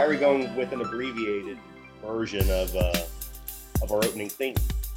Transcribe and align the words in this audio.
Why 0.00 0.06
are 0.06 0.08
we 0.08 0.16
going 0.16 0.56
with 0.56 0.72
an 0.72 0.80
abbreviated 0.80 1.58
version 2.02 2.50
of 2.50 2.74
uh, 2.74 2.90
of 3.82 3.92
our 3.92 3.98
opening 3.98 4.30
theme? 4.30 4.54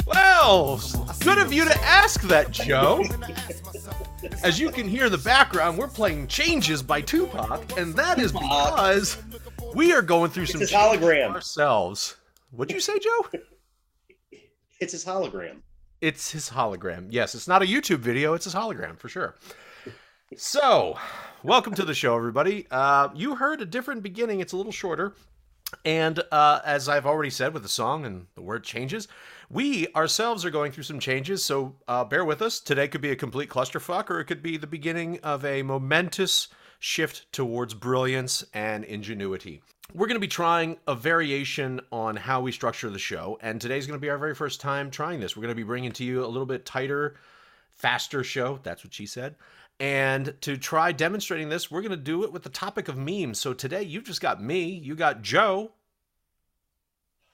Well, 0.08 0.82
good 1.20 1.40
of 1.40 1.52
you 1.52 1.66
to 1.66 1.78
ask 1.82 2.22
that, 2.22 2.52
Joe. 2.52 3.04
As 4.46 4.62
you 4.62 4.72
can 4.72 4.88
hear 4.88 5.08
in 5.08 5.12
the 5.12 5.18
background, 5.18 5.78
we're 5.78 5.90
playing 5.90 6.28
Changes 6.28 6.82
by 6.82 7.02
Tupac, 7.02 7.78
and 7.78 7.94
that 7.96 8.18
is 8.18 8.32
because 8.32 9.22
we 9.76 9.92
are 9.92 10.02
going 10.02 10.32
through 10.32 10.46
some 10.46 10.62
his 10.62 10.72
changes 10.72 11.02
hologram. 11.02 11.32
ourselves. 11.34 12.16
What'd 12.52 12.74
you 12.74 12.80
say, 12.80 12.98
Joe? 12.98 13.28
It's 14.80 14.94
his 14.94 15.04
hologram. 15.04 15.58
It's 16.00 16.32
his 16.32 16.50
hologram. 16.50 17.08
Yes, 17.10 17.36
it's 17.36 17.50
not 17.50 17.62
a 17.62 17.66
YouTube 17.66 18.00
video, 18.00 18.36
it's 18.36 18.46
his 18.46 18.56
hologram 18.56 18.98
for 18.98 19.10
sure. 19.10 19.36
So, 20.38 20.98
welcome 21.44 21.74
to 21.76 21.84
the 21.84 21.94
show, 21.94 22.16
everybody. 22.16 22.66
Uh, 22.72 23.10
you 23.14 23.36
heard 23.36 23.62
a 23.62 23.66
different 23.66 24.02
beginning, 24.02 24.40
it's 24.40 24.54
a 24.54 24.58
little 24.58 24.72
shorter. 24.72 25.14
And 25.84 26.22
uh, 26.32 26.62
as 26.64 26.88
I've 26.88 27.06
already 27.06 27.32
said 27.32 27.54
with 27.54 27.64
the 27.64 27.70
song 27.70 28.06
and 28.06 28.28
the 28.36 28.42
word 28.42 28.64
changes, 28.64 29.08
we 29.50 29.88
ourselves 29.96 30.46
are 30.46 30.52
going 30.52 30.72
through 30.72 30.84
some 30.84 31.00
changes. 31.00 31.44
So 31.44 31.76
uh, 31.88 32.06
bear 32.06 32.24
with 32.24 32.42
us. 32.42 32.60
Today 32.60 32.88
could 32.88 33.02
be 33.02 33.10
a 33.10 33.16
complete 33.16 33.50
clusterfuck, 33.50 34.10
or 34.10 34.20
it 34.20 34.26
could 34.26 34.44
be 34.44 34.56
the 34.56 34.68
beginning 34.68 35.20
of 35.22 35.44
a 35.44 35.64
momentous 35.64 36.48
shift 36.80 37.32
towards 37.32 37.74
brilliance 37.74 38.46
and 38.54 38.84
ingenuity. 38.84 39.62
We're 39.94 40.08
going 40.08 40.16
to 40.16 40.22
be 40.22 40.28
trying 40.28 40.78
a 40.88 40.96
variation 40.96 41.82
on 41.92 42.16
how 42.16 42.42
we 42.42 42.52
structure 42.52 42.90
the 42.90 43.00
show, 43.00 43.38
and 43.42 43.60
today's 43.60 43.86
going 43.86 44.00
to 44.00 44.02
be 44.02 44.10
our 44.10 44.18
very 44.18 44.36
first 44.36 44.62
time 44.62 44.90
trying 44.92 45.20
this. 45.20 45.36
We're 45.36 45.42
going 45.42 45.50
to 45.50 45.56
be 45.56 45.64
bringing 45.64 45.92
to 45.94 46.04
you 46.04 46.24
a 46.24 46.28
little 46.28 46.46
bit 46.46 46.66
tighter, 46.66 47.16
faster 47.76 48.24
show. 48.24 48.60
That's 48.64 48.84
what 48.84 48.94
she 48.94 49.06
said. 49.06 49.36
And 49.80 50.34
to 50.42 50.58
try 50.58 50.92
demonstrating 50.92 51.50
this, 51.50 51.70
we're 51.70 51.82
going 51.82 51.92
to 51.92 51.98
do 51.98 52.24
it 52.24 52.32
with 52.32 52.44
the 52.44 52.50
topic 52.50 52.88
of 52.88 52.98
memes. 52.98 53.40
So 53.40 53.54
today 53.54 53.84
you've 53.84 54.06
just 54.06 54.22
got 54.22 54.42
me, 54.42 54.64
you 54.64 54.96
got 54.96 55.22
Joe. 55.22 55.74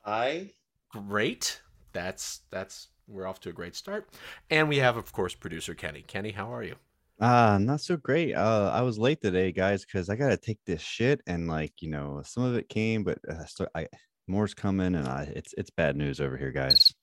Hi. 0.03 0.51
Great. 0.89 1.61
That's 1.93 2.41
that's 2.49 2.87
we're 3.07 3.27
off 3.27 3.39
to 3.41 3.49
a 3.49 3.53
great 3.53 3.75
start. 3.75 4.09
And 4.49 4.69
we 4.69 4.77
have 4.77 4.97
of 4.97 5.11
course 5.11 5.35
producer 5.35 5.73
Kenny. 5.73 6.01
Kenny, 6.01 6.31
how 6.31 6.53
are 6.53 6.63
you? 6.63 6.75
Uh, 7.19 7.57
not 7.59 7.81
so 7.81 7.97
great. 7.97 8.33
Uh, 8.33 8.71
I 8.73 8.81
was 8.81 8.97
late 8.97 9.21
today, 9.21 9.51
guys, 9.51 9.85
because 9.85 10.09
I 10.09 10.15
gotta 10.15 10.37
take 10.37 10.59
this 10.65 10.81
shit, 10.81 11.21
and 11.27 11.47
like 11.47 11.73
you 11.81 11.89
know, 11.89 12.21
some 12.25 12.43
of 12.43 12.55
it 12.55 12.69
came, 12.69 13.03
but 13.03 13.19
uh, 13.29 13.45
so 13.45 13.67
I 13.75 13.87
more's 14.27 14.53
coming, 14.53 14.95
and 14.95 15.07
I 15.07 15.31
it's 15.35 15.53
it's 15.57 15.69
bad 15.69 15.97
news 15.97 16.21
over 16.21 16.37
here, 16.37 16.51
guys. 16.51 16.93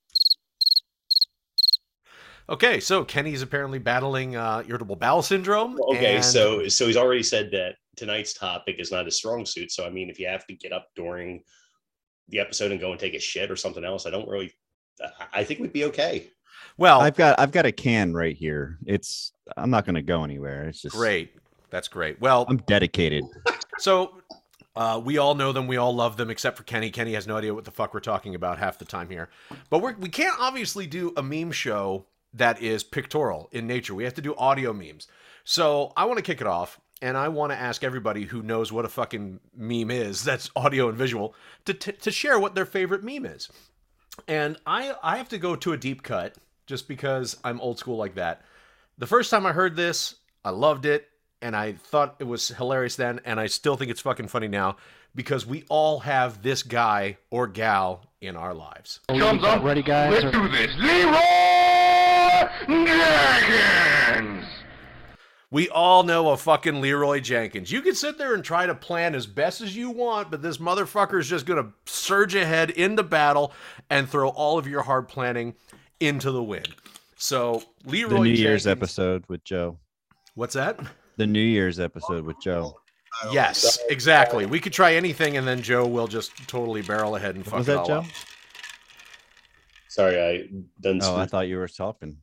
Okay, 2.48 2.78
so 2.80 3.04
Kenny's 3.04 3.42
apparently 3.42 3.78
battling 3.78 4.36
uh, 4.36 4.62
irritable 4.68 4.96
bowel 4.96 5.22
syndrome. 5.22 5.80
Okay, 5.88 6.16
and- 6.16 6.24
so 6.24 6.68
so 6.68 6.86
he's 6.86 6.96
already 6.96 7.22
said 7.22 7.50
that 7.52 7.76
tonight's 7.96 8.32
topic 8.34 8.76
is 8.78 8.92
not 8.92 9.04
his 9.06 9.16
strong 9.16 9.44
suit. 9.44 9.72
So 9.72 9.84
I 9.86 9.90
mean, 9.90 10.08
if 10.10 10.18
you 10.20 10.28
have 10.28 10.46
to 10.46 10.54
get 10.54 10.72
up 10.72 10.88
during 10.94 11.42
the 12.28 12.38
episode 12.40 12.70
and 12.72 12.80
go 12.80 12.90
and 12.92 13.00
take 13.00 13.14
a 13.14 13.18
shit 13.20 13.50
or 13.50 13.56
something 13.56 13.84
else, 13.84 14.06
I 14.06 14.10
don't 14.10 14.28
really. 14.28 14.52
I- 15.02 15.40
I 15.40 15.44
think 15.44 15.60
we'd 15.60 15.72
be 15.72 15.84
okay. 15.86 16.28
well, 16.78 17.00
I've 17.00 17.16
got 17.16 17.38
I've 17.40 17.52
got 17.52 17.66
a 17.66 17.72
can 17.72 18.12
right 18.14 18.36
here. 18.36 18.78
It's 18.86 19.32
I'm 19.56 19.70
not 19.70 19.84
gonna 19.84 20.02
go 20.02 20.22
anywhere. 20.24 20.68
It's 20.68 20.82
just 20.82 20.94
great. 20.94 21.32
That's 21.70 21.88
great. 21.88 22.20
Well, 22.20 22.44
I'm 22.48 22.58
dedicated. 22.58 23.24
So 23.78 24.22
uh, 24.74 24.98
we 25.04 25.18
all 25.18 25.34
know 25.34 25.52
them. 25.52 25.66
We 25.66 25.76
all 25.76 25.94
love 25.94 26.16
them, 26.16 26.30
except 26.30 26.56
for 26.56 26.62
Kenny. 26.62 26.88
Kenny 26.90 27.12
has 27.12 27.26
no 27.26 27.36
idea 27.36 27.52
what 27.52 27.66
the 27.66 27.70
fuck 27.70 27.92
we're 27.92 28.00
talking 28.00 28.34
about 28.34 28.58
half 28.58 28.78
the 28.78 28.86
time 28.86 29.10
here. 29.10 29.28
But 29.68 29.82
we're, 29.82 29.92
we 29.96 30.08
can't 30.08 30.34
obviously 30.40 30.86
do 30.86 31.12
a 31.18 31.22
meme 31.22 31.52
show 31.52 32.06
that 32.36 32.62
is 32.62 32.84
pictorial 32.84 33.48
in 33.52 33.66
nature. 33.66 33.94
We 33.94 34.04
have 34.04 34.14
to 34.14 34.22
do 34.22 34.34
audio 34.36 34.72
memes. 34.72 35.08
So 35.44 35.92
I 35.96 36.04
want 36.04 36.18
to 36.18 36.22
kick 36.22 36.40
it 36.40 36.46
off, 36.46 36.80
and 37.02 37.16
I 37.16 37.28
want 37.28 37.52
to 37.52 37.58
ask 37.58 37.84
everybody 37.84 38.24
who 38.24 38.42
knows 38.42 38.72
what 38.72 38.84
a 38.84 38.88
fucking 38.88 39.40
meme 39.54 39.90
is 39.90 40.24
that's 40.24 40.50
audio 40.56 40.88
and 40.88 40.98
visual 40.98 41.34
to, 41.64 41.74
t- 41.74 41.92
to 41.92 42.10
share 42.10 42.38
what 42.38 42.54
their 42.54 42.66
favorite 42.66 43.04
meme 43.04 43.26
is. 43.26 43.48
And 44.26 44.56
I, 44.66 44.94
I 45.02 45.18
have 45.18 45.28
to 45.30 45.38
go 45.38 45.56
to 45.56 45.72
a 45.72 45.76
deep 45.76 46.02
cut 46.02 46.36
just 46.66 46.88
because 46.88 47.36
I'm 47.44 47.60
old 47.60 47.78
school 47.78 47.96
like 47.96 48.14
that. 48.14 48.42
The 48.98 49.06
first 49.06 49.30
time 49.30 49.44
I 49.44 49.52
heard 49.52 49.76
this, 49.76 50.14
I 50.44 50.50
loved 50.50 50.86
it 50.86 51.06
and 51.42 51.54
I 51.54 51.72
thought 51.74 52.16
it 52.18 52.24
was 52.24 52.48
hilarious 52.48 52.96
then, 52.96 53.20
and 53.26 53.38
I 53.38 53.46
still 53.46 53.76
think 53.76 53.90
it's 53.90 54.00
fucking 54.00 54.28
funny 54.28 54.48
now 54.48 54.76
because 55.14 55.46
we 55.46 55.64
all 55.68 56.00
have 56.00 56.42
this 56.42 56.62
guy 56.62 57.18
or 57.30 57.46
gal 57.46 58.06
in 58.20 58.36
our 58.36 58.54
lives. 58.54 59.00
Thumbs 59.08 59.44
up. 59.44 59.62
Ready, 59.62 59.82
guys? 59.82 60.24
Let's 60.24 60.36
do 60.36 60.48
this. 60.48 60.74
Leroy 60.78 61.55
Jenkins. 62.66 64.44
We 65.50 65.68
all 65.68 66.02
know 66.02 66.30
a 66.30 66.36
fucking 66.36 66.80
Leroy 66.80 67.20
Jenkins. 67.20 67.70
You 67.70 67.80
can 67.80 67.94
sit 67.94 68.18
there 68.18 68.34
and 68.34 68.42
try 68.42 68.66
to 68.66 68.74
plan 68.74 69.14
as 69.14 69.26
best 69.26 69.60
as 69.60 69.76
you 69.76 69.90
want, 69.90 70.30
but 70.30 70.42
this 70.42 70.58
motherfucker 70.58 71.20
is 71.20 71.28
just 71.28 71.46
gonna 71.46 71.72
surge 71.86 72.34
ahead 72.34 72.70
into 72.70 73.02
battle 73.04 73.52
and 73.88 74.08
throw 74.08 74.28
all 74.30 74.58
of 74.58 74.66
your 74.66 74.82
hard 74.82 75.06
planning 75.08 75.54
into 76.00 76.32
the 76.32 76.42
wind. 76.42 76.74
So 77.16 77.62
Leroy 77.84 78.10
The 78.10 78.18
New 78.24 78.30
Year's 78.30 78.66
episode 78.66 79.24
with 79.28 79.44
Joe. 79.44 79.78
What's 80.34 80.54
that? 80.54 80.80
The 81.16 81.26
New 81.26 81.40
Year's 81.40 81.78
episode 81.80 82.24
with 82.24 82.36
Joe. 82.42 82.74
Yes, 83.32 83.78
exactly. 83.88 84.44
We 84.44 84.60
could 84.60 84.74
try 84.74 84.94
anything, 84.94 85.38
and 85.38 85.48
then 85.48 85.62
Joe 85.62 85.86
will 85.86 86.06
just 86.08 86.36
totally 86.48 86.82
barrel 86.82 87.16
ahead 87.16 87.34
and 87.36 87.44
fuck 87.44 87.60
Was 87.60 87.68
it 87.68 87.72
that 87.72 87.78
all 87.78 87.86
Joe? 87.86 87.98
up. 88.00 88.04
Sorry, 89.88 90.20
I 90.20 90.48
done. 90.82 91.00
Oh, 91.02 91.16
I 91.16 91.24
thought 91.24 91.48
you 91.48 91.56
were 91.56 91.68
talking. 91.68 92.18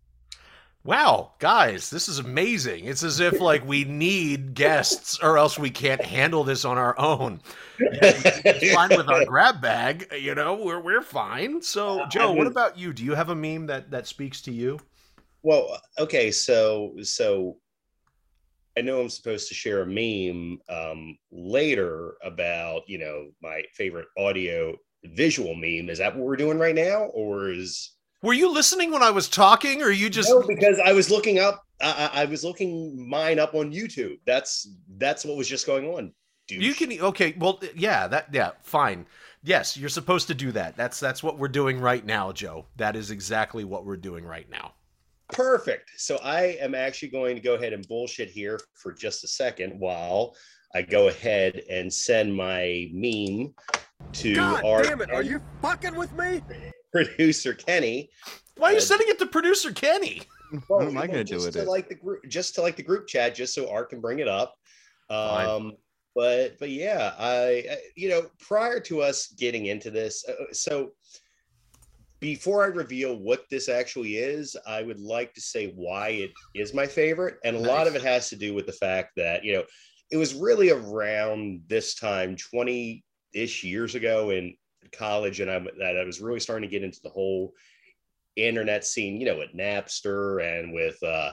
Wow, 0.86 1.32
guys, 1.40 1.90
this 1.90 2.10
is 2.10 2.20
amazing. 2.20 2.86
It's 2.86 3.04
as 3.04 3.22
if 3.22 3.40
like 3.40 3.66
we 3.66 3.86
need 3.86 4.54
guests 4.54 5.18
or 5.24 5.38
else 5.38 5.58
we 5.58 5.70
can't 5.70 6.04
handle 6.04 6.44
this 6.44 6.66
on 6.66 6.78
our 6.78 7.00
own. 7.00 7.40
It's 7.80 8.74
fine 8.74 8.90
with 8.90 9.08
our 9.08 9.24
grab 9.24 9.62
bag, 9.62 10.12
you 10.20 10.36
know, 10.36 10.56
we're 10.56 10.82
we're 10.82 11.02
fine. 11.02 11.62
So, 11.62 12.06
Joe, 12.08 12.34
what 12.34 12.48
about 12.48 12.78
you? 12.78 12.92
Do 12.92 13.06
you 13.06 13.16
have 13.16 13.30
a 13.30 13.36
meme 13.36 13.68
that 13.68 13.92
that 13.92 14.08
speaks 14.08 14.42
to 14.42 14.52
you? 14.52 14.78
Well, 15.42 15.80
okay, 16.00 16.32
so 16.32 16.96
so 17.02 17.58
I 18.78 18.82
know 18.82 19.00
I'm 19.00 19.10
supposed 19.10 19.48
to 19.48 19.54
share 19.54 19.84
a 19.84 19.86
meme 19.86 20.60
um, 20.68 21.18
later 21.32 22.16
about 22.24 22.82
you 22.88 22.98
know 22.98 23.30
my 23.42 23.64
favorite 23.74 24.08
audio 24.18 24.76
visual 25.06 25.56
meme. 25.56 25.90
Is 25.90 26.00
that 26.00 26.14
what 26.14 26.26
we're 26.26 26.36
doing 26.36 26.60
right 26.60 26.76
now, 26.76 27.04
or 27.14 27.52
is 27.52 27.92
Were 28.24 28.34
you 28.34 28.52
listening 28.52 28.90
when 28.92 29.04
I 29.04 29.12
was 29.12 29.28
talking 29.28 29.82
or 29.82 29.92
you 29.92 30.10
just 30.10 30.30
no? 30.30 30.42
Because 30.48 30.80
I 30.80 30.94
was 30.94 31.12
looking 31.12 31.40
up, 31.40 31.66
I, 31.82 32.10
I 32.14 32.22
I 32.22 32.26
was 32.26 32.44
looking 32.44 33.08
mine 33.08 33.38
up 33.38 33.54
on 33.54 33.72
YouTube. 33.72 34.18
That's 34.26 34.70
that's 34.98 35.26
what 35.26 35.36
was 35.36 35.48
just 35.48 35.68
going 35.68 35.86
on. 35.86 36.14
Douche. 36.48 36.64
You 36.64 36.74
can 36.74 37.00
okay, 37.02 37.36
well 37.38 37.60
uh, 37.62 37.68
yeah, 37.76 38.08
that 38.08 38.34
yeah, 38.34 38.52
fine. 38.64 39.06
Yes, 39.44 39.76
you're 39.76 39.90
supposed 39.90 40.28
to 40.28 40.34
do 40.34 40.54
that. 40.54 40.78
That's 40.78 41.02
that's 41.02 41.22
what 41.22 41.38
we're 41.38 41.50
doing 41.50 41.82
right 41.82 42.06
now, 42.06 42.32
Joe. 42.32 42.66
That 42.78 42.96
is 42.96 43.12
exactly 43.12 43.66
what 43.66 43.86
we're 43.86 43.98
doing 43.98 44.24
right 44.24 44.50
now. 44.50 44.74
Perfect. 45.28 45.92
So 45.98 46.18
I 46.24 46.58
am 46.62 46.76
actually 46.76 47.10
going 47.10 47.36
to 47.36 47.42
go 47.42 47.56
ahead 47.56 47.74
and 47.74 47.86
bullshit 47.90 48.30
here 48.30 48.58
for 48.76 48.94
just 48.94 49.26
a 49.26 49.28
second 49.28 49.78
while 49.78 50.34
I 50.74 50.82
go 50.82 51.10
ahead 51.10 51.62
and 51.70 51.92
send 51.92 52.34
my 52.34 52.88
meme 52.94 53.54
to 54.14 54.36
God 54.36 54.64
our 54.64 54.84
damn 54.84 55.02
it! 55.02 55.12
Are 55.12 55.24
you 55.24 55.42
fucking 55.62 55.96
with 55.96 56.14
me? 56.18 56.42
Producer 56.94 57.54
Kenny. 57.54 58.10
Why 58.58 58.70
are 58.70 58.72
you 58.74 58.78
Uh, 58.78 58.82
sending 58.82 59.08
it 59.10 59.20
to 59.20 59.26
producer 59.26 59.72
Kenny? 59.74 60.22
What 60.68 60.86
am 60.86 60.98
I 60.98 61.08
gonna 61.08 61.24
do 61.24 61.38
with 61.38 61.56
it? 61.56 61.68
Like 61.68 61.90
the 61.90 61.96
group, 61.96 62.22
just 62.28 62.54
to 62.56 62.62
like 62.62 62.76
the 62.76 62.84
group 62.84 63.08
chat, 63.08 63.34
just 63.36 63.56
so 63.56 63.70
Art 63.70 63.90
can 63.90 64.00
bring 64.00 64.20
it 64.20 64.28
up. 64.28 64.56
Um, 65.10 65.74
but 66.16 66.60
but 66.60 66.70
yeah, 66.70 67.16
I 67.18 67.66
I- 67.72 67.78
you 67.96 68.10
know 68.10 68.30
prior 68.40 68.80
to 68.82 69.02
us 69.02 69.28
getting 69.28 69.66
into 69.66 69.90
this, 69.90 70.24
uh, 70.28 70.34
so 70.52 70.94
before 72.20 72.64
I 72.64 72.68
reveal 72.68 73.18
what 73.18 73.44
this 73.50 73.68
actually 73.68 74.18
is, 74.18 74.56
I 74.66 74.82
would 74.84 75.00
like 75.00 75.34
to 75.34 75.42
say 75.42 75.74
why 75.76 76.10
it 76.10 76.32
is 76.56 76.74
my 76.74 76.86
favorite, 76.86 77.38
and 77.44 77.56
a 77.56 77.60
lot 77.60 77.88
of 77.88 77.96
it 77.96 78.02
has 78.04 78.30
to 78.30 78.36
do 78.38 78.54
with 78.54 78.66
the 78.68 78.72
fact 78.74 79.14
that 79.18 79.44
you 79.44 79.54
know 79.54 79.64
it 80.12 80.18
was 80.18 80.36
really 80.36 80.70
around 80.70 81.64
this 81.68 81.96
time, 81.96 82.36
twenty 82.38 83.04
ish 83.34 83.64
years 83.64 83.96
ago 83.96 84.30
in 84.30 84.56
college, 84.92 85.40
and 85.40 85.50
I'm 85.50 85.68
that 85.80 85.98
I 85.98 86.04
was 86.04 86.22
really 86.22 86.40
starting 86.40 86.68
to 86.70 86.72
get 86.72 86.84
into 86.84 87.02
the 87.02 87.10
whole 87.10 87.54
internet 88.36 88.86
scene, 88.86 89.20
you 89.20 89.26
know, 89.26 89.38
with 89.38 89.54
Napster 89.54 90.42
and 90.44 90.74
with 90.74 91.02
uh, 91.04 91.32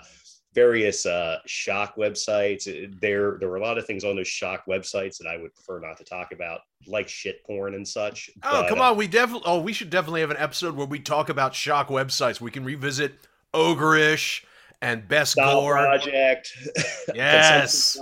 various 0.55 1.07
uh, 1.07 1.39
shock 1.47 1.97
websites. 1.97 2.65
There, 3.01 3.37
there 3.39 3.49
were 3.49 3.57
a 3.57 3.63
lot 3.63 3.79
of 3.79 3.87
things 3.87 4.05
on 4.05 4.17
those 4.17 4.29
shock 4.29 4.65
websites 4.69 5.19
that 5.19 5.29
I 5.29 5.37
would 5.37 5.55
prefer 5.55 5.81
not 5.81 5.97
to 5.99 6.05
talk 6.05 6.33
about, 6.33 6.61
like 6.87 7.09
shit 7.09 7.45
porn 7.45 7.75
and 7.75 7.87
such. 7.87 8.31
Oh, 8.43 8.63
But, 8.63 8.69
come 8.69 8.81
uh, 8.81 8.91
on. 8.91 8.97
We 8.97 9.07
definitely 9.07 9.45
Oh, 9.47 9.61
we 9.61 9.73
should 9.73 9.91
definitely 9.91 10.21
have 10.21 10.31
an 10.31 10.37
episode 10.39 10.77
where 10.77 10.87
we 10.87 10.99
talk 10.99 11.29
about 11.29 11.55
shock 11.55 11.89
websites. 11.89 12.41
We 12.41 12.51
can 12.51 12.65
revisit 12.65 13.15
Ogrish 13.55 14.45
and 14.83 15.07
Best 15.07 15.33
Stile 15.33 15.61
Gore, 15.61 15.75
Project. 15.75 16.53
Yes. 17.15 17.99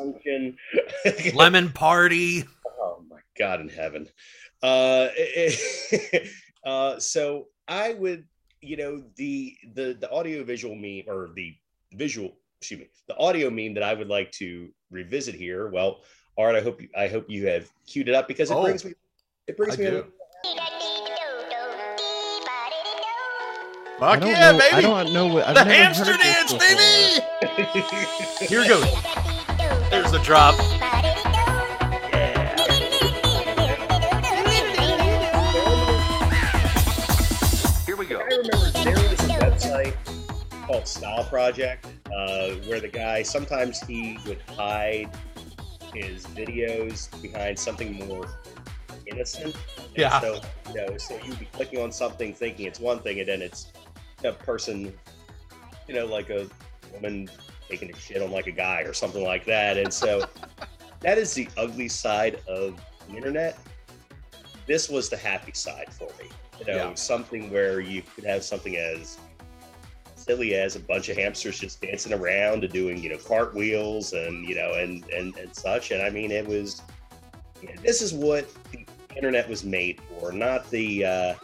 Lemon 1.35 1.71
Party. 1.71 2.45
Oh 2.81 3.03
my 3.09 3.21
God 3.39 3.61
in 3.61 3.69
heaven. 3.69 4.09
Uh, 4.63 5.09
uh, 6.65 6.99
so 6.99 7.47
I 7.69 7.95
would, 7.95 8.25
you 8.61 8.77
know, 8.77 9.03
the 9.17 9.55
the 9.75 9.97
the 10.01 10.11
audio 10.11 10.43
visual 10.45 10.75
meme 10.75 11.05
or 11.09 11.31
the 11.35 11.55
visual, 11.95 12.33
excuse 12.61 12.81
me, 12.81 12.89
the 13.07 13.17
audio 13.17 13.51
meme 13.51 13.75
that 13.75 13.83
I 13.83 13.95
would 13.95 14.09
like 14.09 14.33
to 14.33 14.69
revisit 14.91 15.35
here. 15.35 15.69
Well, 15.69 16.01
Art, 16.37 16.57
I 16.57 16.61
hope 16.61 16.81
you, 16.81 16.89
I 16.97 17.09
hope 17.09 17.27
you 17.29 17.47
have 17.49 17.69
queued 17.87 18.09
it 18.09 18.15
up 18.15 18.27
because 18.29 18.51
it 18.51 18.55
Oh, 18.55 18.63
brings 18.65 18.85
me 18.85 18.95
it 19.47 19.57
brings 19.57 19.75
I 19.75 19.79
me. 19.79 19.85
do. 19.91 20.05
I 24.01 24.15
Fuck 24.17 24.25
yeah, 24.29 24.53
know, 24.53 24.59
baby! 24.59 24.75
I 24.77 24.81
don't 24.81 25.13
know 25.13 25.27
what 25.27 25.49
I've 25.49 25.55
the 25.57 25.65
never 25.65 25.75
hamster 25.75 26.05
heard 26.13 26.21
dance, 26.21 26.53
before. 26.53 26.69
baby! 26.69 28.47
Here 28.47 28.65
goes. 28.69 28.85
There's 29.91 30.13
the 30.13 30.21
drop. 30.23 30.55
Called 40.69 40.87
Stile 40.87 41.25
Project 41.25 41.87
uh, 42.15 42.51
where 42.67 42.79
the 42.79 42.89
guy 42.89 43.23
sometimes 43.23 43.81
he 43.81 44.19
would 44.27 44.43
hide 44.55 45.09
his 45.95 46.27
videos 46.27 47.11
behind 47.23 47.59
something 47.59 47.95
more 48.07 48.29
innocent. 49.07 49.57
And 49.79 49.89
Yeah. 49.97 50.21
So 50.21 50.41
you 50.69 50.75
know, 50.75 50.99
so 50.99 51.19
you'd 51.25 51.39
be 51.39 51.47
clicking 51.47 51.81
on 51.81 51.91
something 51.91 52.35
thinking 52.35 52.67
it's 52.67 52.81
one 52.81 53.01
thing, 53.01 53.19
and 53.21 53.27
then 53.29 53.41
it's 53.41 53.73
a 54.23 54.33
person, 54.33 54.93
you 55.89 55.95
know, 55.95 56.05
like 56.05 56.29
a 56.29 56.47
woman 56.93 57.31
taking 57.67 57.91
a 57.91 57.99
shit 57.99 58.21
on 58.21 58.31
like 58.31 58.47
a 58.47 58.53
guy 58.53 58.83
or 58.83 58.93
something 58.93 59.25
like 59.25 59.47
that. 59.47 59.79
And 59.79 59.91
so 59.91 60.29
that 61.01 61.17
is 61.17 61.33
the 61.33 61.49
ugly 61.57 61.89
side 61.89 62.43
of 62.47 62.79
the 63.09 63.17
internet. 63.17 63.59
This 64.67 64.91
was 64.91 65.09
the 65.09 65.17
happy 65.17 65.53
side 65.55 65.93
for 65.95 66.09
me. 66.23 66.29
You 66.61 66.67
know, 66.67 66.77
Yeah. 66.77 66.95
something 66.95 67.51
where 67.51 67.81
you 67.81 68.03
could 68.03 68.25
have 68.25 68.45
something 68.45 68.77
as 68.77 69.17
silly 70.29 70.55
as 70.55 70.77
a 70.77 70.81
bunch 70.81 71.09
of 71.09 71.17
hamsters 71.17 71.59
just 71.59 71.81
dancing 71.81 72.13
around 72.13 72.63
and 72.63 72.73
doing, 72.73 73.03
you 73.03 73.09
know, 73.09 73.19
cartwheels 73.19 74.13
and 74.13 74.49
you 74.49 74.55
know, 74.55 74.75
and 74.75 75.05
and 75.11 75.37
and 75.37 75.55
such. 75.55 75.91
And 75.91 76.03
I 76.03 76.11
mean, 76.11 76.31
it 76.31 76.47
was. 76.47 76.83
yeah, 77.63 77.75
this 77.83 78.03
is 78.03 78.13
what 78.15 78.47
the 78.71 78.87
internet 79.17 79.49
was 79.49 79.65
made 79.65 80.01
for, 80.01 80.31
not 80.31 80.71
the, 80.71 81.05
uh, 81.05 81.35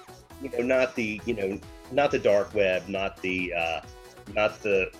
you 0.40 0.50
know, 0.50 0.60
not 0.60 0.94
the, 0.94 1.20
you 1.24 1.34
know, 1.34 1.58
not 1.90 2.10
the 2.10 2.18
dark 2.18 2.54
web, 2.54 2.88
not 2.88 3.20
the, 3.20 3.52
uh, 3.52 3.80
not 4.34 4.62
the 4.62 4.92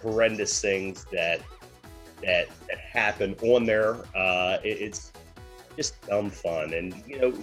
horrendous 0.00 0.60
things 0.60 1.04
that 1.12 1.40
that 2.22 2.48
that 2.68 2.78
happen 2.78 3.34
on 3.42 3.64
there. 3.64 3.96
Uh, 4.14 4.58
it, 4.62 4.80
it's 4.80 5.12
just 5.76 6.00
dumb 6.06 6.30
fun, 6.30 6.74
and 6.74 7.02
you 7.06 7.20
know, 7.20 7.34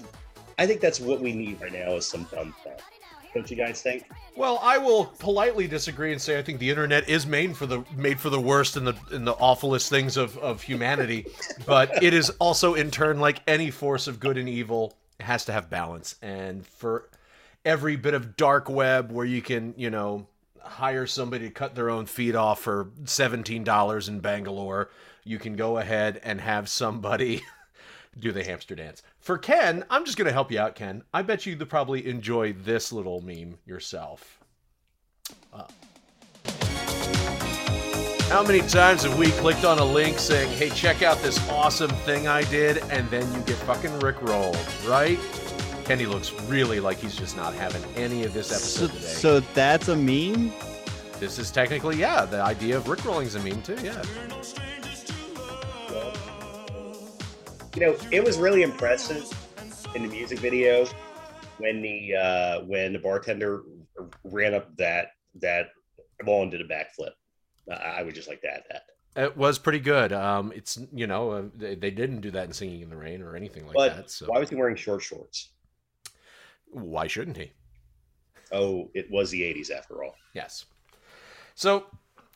I 0.58 0.66
think 0.66 0.82
that's 0.82 1.00
what 1.00 1.20
we 1.20 1.34
need 1.34 1.62
right 1.62 1.74
now 1.74 1.94
is 1.96 2.06
some 2.06 2.24
dumb 2.32 2.56
fun. 2.64 2.74
Don't 3.34 3.50
you 3.50 3.58
guys 3.58 3.82
think? 3.82 4.10
Well, 4.40 4.58
I 4.64 4.78
will 4.78 5.04
politely 5.04 5.68
disagree 5.68 6.14
and 6.14 6.22
say 6.22 6.40
I 6.40 6.42
think 6.42 6.60
the 6.60 6.70
internet 6.70 7.10
is 7.10 7.28
made 7.28 7.58
for 7.58 7.66
the 7.66 7.84
made 7.94 8.22
for 8.22 8.30
the 8.30 8.40
worst 8.40 8.78
and 8.78 8.88
the 8.88 8.96
and 9.12 9.28
the 9.28 9.34
awfulest 9.34 9.90
things 9.90 10.16
of, 10.16 10.38
of 10.38 10.62
humanity, 10.62 11.26
but 11.66 12.02
it 12.02 12.14
is 12.14 12.30
also 12.40 12.74
in 12.74 12.90
turn 12.90 13.20
like 13.20 13.42
any 13.50 13.70
force 13.70 14.08
of 14.08 14.22
good 14.22 14.38
and 14.38 14.48
evil 14.48 14.94
has 15.20 15.44
to 15.44 15.52
have 15.52 15.70
balance. 15.70 16.16
And 16.22 16.66
for 16.66 17.10
every 17.66 17.98
bit 17.98 18.14
of 18.14 18.38
dark 18.38 18.70
web 18.70 19.12
where 19.12 19.26
you 19.26 19.42
can, 19.42 19.74
you 19.76 19.90
know, 19.90 20.26
hire 20.62 21.06
somebody 21.06 21.50
to 21.50 21.54
cut 21.54 21.76
their 21.76 21.90
own 21.90 22.06
feet 22.06 22.34
off 22.34 22.62
for 22.62 22.92
seventeen 23.04 23.66
dollars 23.66 24.08
in 24.08 24.22
Bangalore, 24.22 24.90
you 25.26 25.38
can 25.38 25.58
go 25.58 25.80
ahead 25.80 26.22
and 26.24 26.40
have 26.40 26.70
somebody 26.70 27.42
do 28.18 28.32
the 28.32 28.44
hamster 28.44 28.76
dance. 28.76 29.04
For 29.20 29.38
Ken, 29.38 29.86
I'm 29.90 30.06
just 30.06 30.18
going 30.18 30.26
to 30.28 30.34
help 30.34 30.52
you 30.52 30.60
out, 30.60 30.76
Ken. 30.76 31.04
I 31.14 31.22
bet 31.22 31.46
you'd 31.46 31.68
probably 31.70 32.08
enjoy 32.08 32.54
this 32.54 32.92
little 32.92 33.22
meme 33.22 33.58
yourself. 33.66 34.40
Uh, 35.54 35.66
how 38.30 38.44
many 38.44 38.62
times 38.68 39.04
have 39.04 39.18
we 39.18 39.32
clicked 39.32 39.66
on 39.66 39.80
a 39.80 39.86
link 39.86 40.20
saying, 40.20 40.52
hey, 40.58 40.70
check 40.70 41.02
out 41.02 41.18
this 41.22 41.40
awesome 41.50 41.90
thing 41.90 42.28
I 42.28 42.44
did, 42.44 42.78
and 42.90 43.10
then 43.10 43.32
you 43.34 43.40
get 43.42 43.56
fucking 43.58 43.90
rickrolled, 44.00 44.58
right? 44.88 45.18
Kenny 45.86 46.06
looks 46.06 46.32
really 46.44 46.80
like 46.80 46.98
he's 46.98 47.16
just 47.16 47.36
not 47.36 47.54
having 47.56 47.84
any 47.96 48.24
of 48.24 48.34
this 48.34 48.48
So, 48.48 48.86
episode 48.86 48.96
today. 48.96 49.08
so 49.14 49.40
that's 49.56 49.88
a 49.88 49.96
meme. 49.96 50.54
this 51.20 51.40
is 51.40 51.50
technically, 51.50 51.98
yeah, 51.98 52.26
the 52.26 52.40
idea 52.42 52.78
of 52.78 52.84
rickrolling's 52.84 53.34
a 53.34 53.40
meme 53.40 53.64
too, 53.64 53.78
yeah. 53.84 54.04
You 57.76 57.82
know, 57.82 57.96
it 58.12 58.24
was 58.24 58.38
really 58.38 58.64
impressive 58.64 59.32
in 59.96 60.04
the 60.04 60.10
music 60.10 60.40
video 60.40 60.86
when 61.58 61.82
the 61.82 62.16
uh, 62.16 62.62
when 62.62 62.94
the 62.94 63.00
bartender 63.00 63.64
ran 64.24 64.54
up 64.54 64.76
that 64.78 65.12
that 65.36 65.68
wall 66.26 66.42
and 66.44 66.52
did 66.52 66.62
a 66.62 66.68
backflip. 66.68 67.12
I 67.70 68.00
I 68.00 68.04
would 68.04 68.16
just 68.16 68.28
like 68.28 68.42
to 68.42 68.48
add 68.48 68.64
that. 68.70 68.84
It 69.16 69.36
was 69.36 69.60
pretty 69.60 69.80
good. 69.80 70.14
Um, 70.14 70.52
it's 70.56 70.80
you 70.94 71.08
know 71.08 71.32
uh, 71.32 71.44
they, 71.56 71.76
they 71.76 71.92
didn't 71.92 72.22
do 72.22 72.32
that 72.32 72.46
in 72.46 72.54
Singing 72.54 72.82
in 72.82 72.90
the 72.90 72.98
Rain 72.98 73.22
or 73.22 73.36
anything 73.36 73.66
like 73.66 73.76
But 73.76 73.96
that. 73.96 74.12
So 74.12 74.28
why 74.28 74.40
was 74.40 74.50
he 74.50 74.56
wearing 74.56 74.76
short 74.76 75.02
shorts? 75.02 75.50
why 76.72 77.08
shouldn't 77.08 77.38
he? 77.38 77.52
Oh, 78.52 78.90
it 78.94 79.10
was 79.12 79.32
the 79.32 79.42
'80s 79.42 79.72
after 79.72 80.04
all. 80.04 80.16
Yes. 80.34 80.66
So 81.56 81.86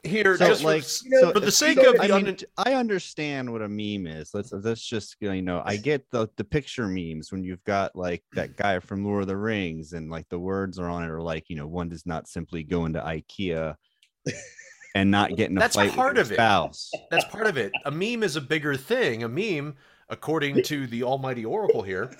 here, 0.03 0.37
So, 0.37 0.47
just 0.47 0.61
for- 0.61 0.67
like, 0.67 0.83
You 1.03 1.09
know, 1.11 1.21
so 1.21 1.31
for 1.33 1.39
the 1.39 1.51
sake 1.51 1.77
know, 1.77 1.91
of 1.93 1.99
I 1.99 2.07
the 2.07 2.15
mean, 2.17 2.27
un- 2.27 2.37
I 2.57 2.73
understand 2.73 3.51
what 3.51 3.61
a 3.61 3.69
meme 3.69 4.05
is. 4.07 4.31
Let's 4.33 4.51
let's 4.51 4.85
just 4.85 5.15
you 5.19 5.41
know, 5.41 5.61
I 5.65 5.77
get 5.77 6.05
the 6.11 6.27
the 6.37 6.43
picture 6.43 6.87
memes 6.87 7.31
when 7.31 7.43
you've 7.43 7.63
got 7.63 7.95
like 7.95 8.23
that 8.33 8.57
guy 8.57 8.79
from 8.79 9.05
Lord 9.05 9.21
of 9.23 9.27
the 9.27 9.37
Rings 9.37 9.93
and 9.93 10.09
like 10.11 10.27
the 10.29 10.39
words 10.39 10.77
are 10.79 10.89
on 10.89 11.03
it 11.03 11.09
are 11.09 11.21
like 11.21 11.45
you 11.49 11.55
know 11.55 11.67
one 11.67 11.89
does 11.89 12.05
not 12.05 12.27
simply 12.27 12.63
go 12.63 12.85
into 12.85 12.99
IKEA 12.99 13.75
and 14.95 15.09
not 15.09 15.35
get 15.35 15.49
in 15.49 15.57
a 15.57 15.59
That's 15.59 15.75
fight 15.75 15.93
part 15.93 16.15
with 16.17 16.25
of 16.25 16.31
your 16.31 16.39
it. 16.39 16.77
that's 17.09 17.25
part 17.25 17.47
of 17.47 17.57
it. 17.57 17.71
A 17.85 17.91
meme 17.91 18.23
is 18.23 18.35
a 18.35 18.41
bigger 18.41 18.75
thing. 18.77 19.23
A 19.23 19.29
meme, 19.29 19.75
according 20.09 20.61
to 20.63 20.85
the 20.87 21.01
almighty 21.03 21.45
oracle 21.45 21.81
here, 21.81 22.11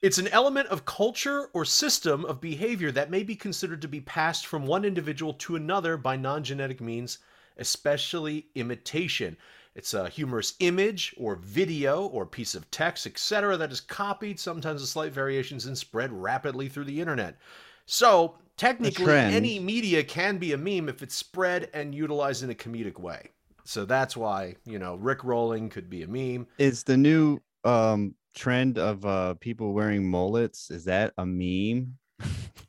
it's 0.00 0.18
an 0.18 0.28
element 0.28 0.68
of 0.68 0.84
culture 0.84 1.48
or 1.54 1.64
system 1.64 2.24
of 2.24 2.40
behavior 2.40 2.90
that 2.92 3.10
may 3.10 3.22
be 3.22 3.34
considered 3.36 3.82
to 3.82 3.88
be 3.88 4.00
passed 4.00 4.46
from 4.46 4.64
one 4.66 4.84
individual 4.84 5.34
to 5.34 5.56
another 5.56 5.96
by 5.96 6.16
non-genetic 6.16 6.80
means, 6.80 7.18
especially 7.58 8.46
imitation. 8.54 9.36
It's 9.74 9.94
a 9.94 10.08
humorous 10.08 10.54
image 10.60 11.14
or 11.18 11.36
video 11.36 12.06
or 12.06 12.26
piece 12.26 12.54
of 12.54 12.70
text, 12.70 13.06
etc., 13.06 13.56
that 13.56 13.72
is 13.72 13.80
copied, 13.80 14.38
sometimes 14.38 14.82
with 14.82 14.90
slight 14.90 15.12
variations, 15.12 15.66
and 15.66 15.76
spread 15.76 16.12
rapidly 16.12 16.68
through 16.68 16.84
the 16.84 17.00
internet. 17.00 17.38
So, 17.86 18.36
technically, 18.56 19.12
any 19.12 19.58
media 19.58 20.04
can 20.04 20.38
be 20.38 20.52
a 20.52 20.58
meme 20.58 20.88
if 20.88 21.02
it's 21.02 21.14
spread 21.14 21.70
and 21.72 21.94
utilized 21.94 22.42
in 22.42 22.50
a 22.50 22.54
comedic 22.54 22.98
way. 23.00 23.30
So 23.64 23.84
that's 23.84 24.16
why, 24.16 24.56
you 24.64 24.78
know, 24.78 24.96
Rick 24.96 25.24
rolling 25.24 25.68
could 25.68 25.88
be 25.88 26.02
a 26.02 26.08
meme. 26.08 26.46
Is 26.58 26.84
the 26.84 26.96
new 26.96 27.40
um 27.64 28.14
trend 28.34 28.78
of 28.78 29.04
uh 29.06 29.34
people 29.34 29.72
wearing 29.72 30.10
mullets 30.10 30.70
is 30.70 30.84
that 30.86 31.12
a 31.18 31.24
meme? 31.26 31.96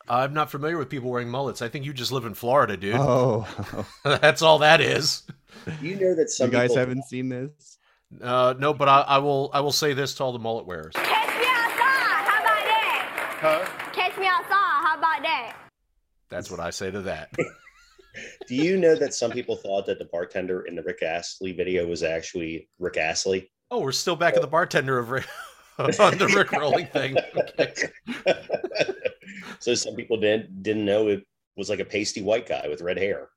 I'm 0.08 0.34
not 0.34 0.52
familiar 0.52 0.78
with 0.78 0.90
people 0.90 1.10
wearing 1.10 1.30
mullets. 1.30 1.62
I 1.62 1.70
think 1.70 1.86
you 1.86 1.94
just 1.94 2.12
live 2.12 2.25
in 2.25 2.34
Florida, 2.34 2.78
dude. 2.78 2.96
Oh, 2.96 3.48
that's 4.04 4.42
all 4.42 4.60
that 4.60 4.82
is. 4.82 5.24
You 5.82 5.96
know 5.96 6.16
that 6.16 6.30
some 6.30 6.48
you 6.48 6.52
guys 6.52 6.70
people, 6.70 6.80
haven't 6.80 7.04
seen 7.04 7.30
this? 7.30 7.78
Uh, 8.22 8.54
no, 8.58 8.74
but 8.74 8.90
I, 8.90 9.02
I 9.02 9.18
will. 9.20 9.50
I 9.54 9.62
will 9.62 9.72
say 9.72 9.94
this 9.94 10.13
to 10.16 10.24
all 10.24 10.34
the 10.34 10.40
mullet 10.40 10.66
wearers. 10.66 10.94
Catch 10.96 11.28
me 11.40 11.46
outside. 11.46 12.25
How 12.25 12.42
about 12.42 12.63
that? 12.66 13.38
Huh? 13.40 13.92
Catch 13.94 14.18
me 14.18 14.28
outside. 14.28 14.84
How 14.84 14.98
about 14.98 15.24
that? 15.24 15.56
That's 16.30 16.52
what 16.52 16.60
I 16.60 16.70
say 16.70 16.92
to 16.92 17.02
that. 17.04 17.32
Do 18.48 18.56
you 18.56 18.78
know 18.78 18.96
that 18.96 19.13
some 19.13 19.32
people 19.32 19.56
thought 19.56 19.86
that 19.88 20.00
the 20.00 20.06
bartender 20.06 20.62
in 20.62 20.75
the 20.75 20.84
Rick 20.84 21.02
Astley 21.02 21.52
video 21.52 21.88
was 21.88 22.04
actually 22.04 22.68
Rick 22.78 22.98
Astley? 22.98 23.52
Oh, 23.72 23.80
we're 23.80 23.92
still 23.92 24.16
back 24.16 24.36
at 24.36 24.42
the 24.42 24.48
bartender 24.48 25.00
of 25.00 25.10
Rick, 25.10 25.25
on 26.00 26.18
the 26.18 26.32
Rick 26.36 26.51
rolling 26.51 26.88
thing. 26.88 27.18
Okay. 27.36 27.74
so 29.60 29.74
some 29.74 29.96
people 29.96 30.18
didn't 30.18 30.63
didn't 30.63 30.86
know 30.86 31.08
it 31.08 31.25
was 31.56 31.70
like 31.70 31.80
a 31.80 31.86
pasty 31.86 32.22
white 32.22 32.48
guy 32.48 32.68
with 32.70 32.82
red 32.82 32.98
hair. 32.98 33.30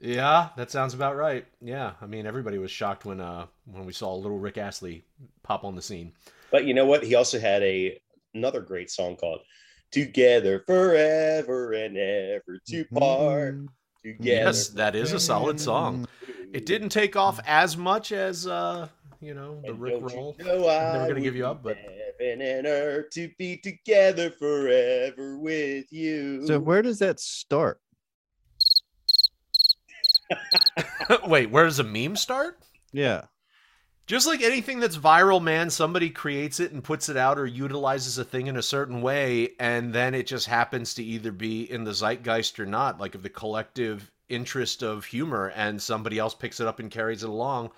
Yeah, 0.00 0.50
that 0.56 0.70
sounds 0.70 0.94
about 0.94 1.16
right. 1.16 1.46
Yeah, 1.60 1.92
I 2.00 2.06
mean 2.06 2.26
everybody 2.26 2.58
was 2.58 2.70
shocked 2.70 3.04
when 3.04 3.20
uh 3.20 3.46
when 3.64 3.86
we 3.86 3.92
saw 3.92 4.14
little 4.14 4.38
Rick 4.38 4.58
Astley 4.58 5.04
pop 5.42 5.64
on 5.64 5.74
the 5.74 5.82
scene. 5.82 6.12
But 6.50 6.64
you 6.64 6.74
know 6.74 6.86
what? 6.86 7.02
He 7.02 7.14
also 7.14 7.38
had 7.38 7.62
a 7.62 8.00
another 8.34 8.60
great 8.60 8.90
song 8.90 9.16
called 9.16 9.40
"Together 9.90 10.62
Forever 10.66 11.72
and 11.72 11.96
Ever 11.96 12.60
to 12.68 12.84
Part." 12.86 13.56
Mhm. 13.56 13.68
Together. 14.04 14.30
Yes, 14.46 14.68
that 14.68 14.94
is 14.94 15.12
a 15.12 15.18
solid 15.18 15.60
song. 15.60 16.06
It 16.52 16.64
didn't 16.64 16.90
take 16.90 17.16
off 17.16 17.40
as 17.46 17.76
much 17.76 18.12
as 18.12 18.46
uh 18.46 18.88
you 19.20 19.34
know 19.34 19.60
the 19.62 19.70
And 19.70 19.80
Rick 19.80 20.00
don't 20.00 20.10
you 20.10 20.16
roll. 20.16 20.36
know 20.38 20.68
I 20.68 20.92
Never 20.92 21.08
gonna 21.08 21.20
give 21.20 21.36
you 21.36 21.46
up, 21.46 21.62
but 21.62 21.76
Heaven 21.76 22.40
and 22.42 22.66
earth 22.66 23.10
to 23.12 23.30
be 23.38 23.56
together 23.56 24.30
forever 24.30 25.38
with 25.38 25.92
you. 25.92 26.46
So 26.46 26.58
where 26.58 26.82
does 26.82 26.98
that 27.00 27.20
start? 27.20 27.80
wait, 31.26 31.50
where 31.50 31.64
does 31.64 31.78
a 31.78 31.84
meme 31.84 32.16
start? 32.16 32.58
Yeah. 32.92 33.26
Just 34.06 34.26
like 34.28 34.40
anything 34.40 34.78
that's 34.78 34.96
viral, 34.96 35.42
man, 35.42 35.68
somebody 35.68 36.10
creates 36.10 36.60
it 36.60 36.70
and 36.70 36.82
puts 36.82 37.08
it 37.08 37.16
out 37.16 37.38
or 37.38 37.46
utilizes 37.46 38.18
a 38.18 38.24
thing 38.24 38.46
in 38.46 38.56
a 38.56 38.62
certain 38.62 39.02
way, 39.02 39.50
and 39.58 39.92
then 39.92 40.14
it 40.14 40.28
just 40.28 40.46
happens 40.46 40.94
to 40.94 41.02
either 41.02 41.32
be 41.32 41.68
in 41.70 41.82
the 41.82 41.92
zeitgeist 41.92 42.60
or 42.60 42.66
not, 42.66 43.00
like 43.00 43.16
of 43.16 43.24
the 43.24 43.28
collective 43.28 44.12
interest 44.28 44.84
of 44.84 45.04
humor, 45.04 45.48
and 45.56 45.82
somebody 45.82 46.20
else 46.20 46.34
picks 46.34 46.60
it 46.60 46.68
up 46.68 46.78
and 46.78 46.90
carries 46.92 47.24
it 47.24 47.28
along. 47.28 47.70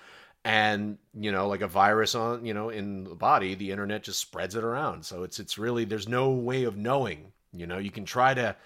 And 0.49 0.97
you 1.15 1.31
know 1.31 1.47
like 1.47 1.61
a 1.61 1.69
virus 1.69 2.15
on 2.15 2.45
you 2.45 2.55
know 2.55 2.71
in 2.71 3.05
the 3.05 3.15
body 3.15 3.55
the 3.55 3.71
internet 3.71 4.03
just 4.03 4.19
spreads 4.19 4.55
it 4.55 4.65
around 4.65 5.05
so 5.05 5.23
it's 5.23 5.39
it's 5.39 5.59
really 5.59 5.85
there's 5.85 6.09
no 6.09 6.31
way 6.31 6.65
of 6.65 6.77
knowing 6.77 7.33
you 7.53 7.67
know 7.67 7.79
you 7.79 7.91
can 7.91 8.05
try 8.05 8.33
to 8.35 8.57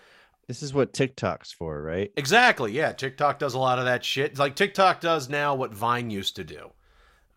This 0.47 0.62
is 0.62 0.73
what 0.75 0.93
TikTok's 0.93 1.53
for, 1.53 1.83
right? 1.83 2.12
exactly 2.17 2.73
yeah 2.73 2.93
tiktok 2.93 3.39
does 3.39 3.55
a 3.55 3.59
lot 3.59 3.79
of 3.81 3.85
that 3.87 4.05
shit 4.05 4.39
like 4.39 4.55
tiktok 4.55 5.01
does 5.01 5.29
now 5.29 5.55
what 5.55 5.75
vine 5.75 6.09
used 6.11 6.37
to 6.37 6.45
do 6.45 6.71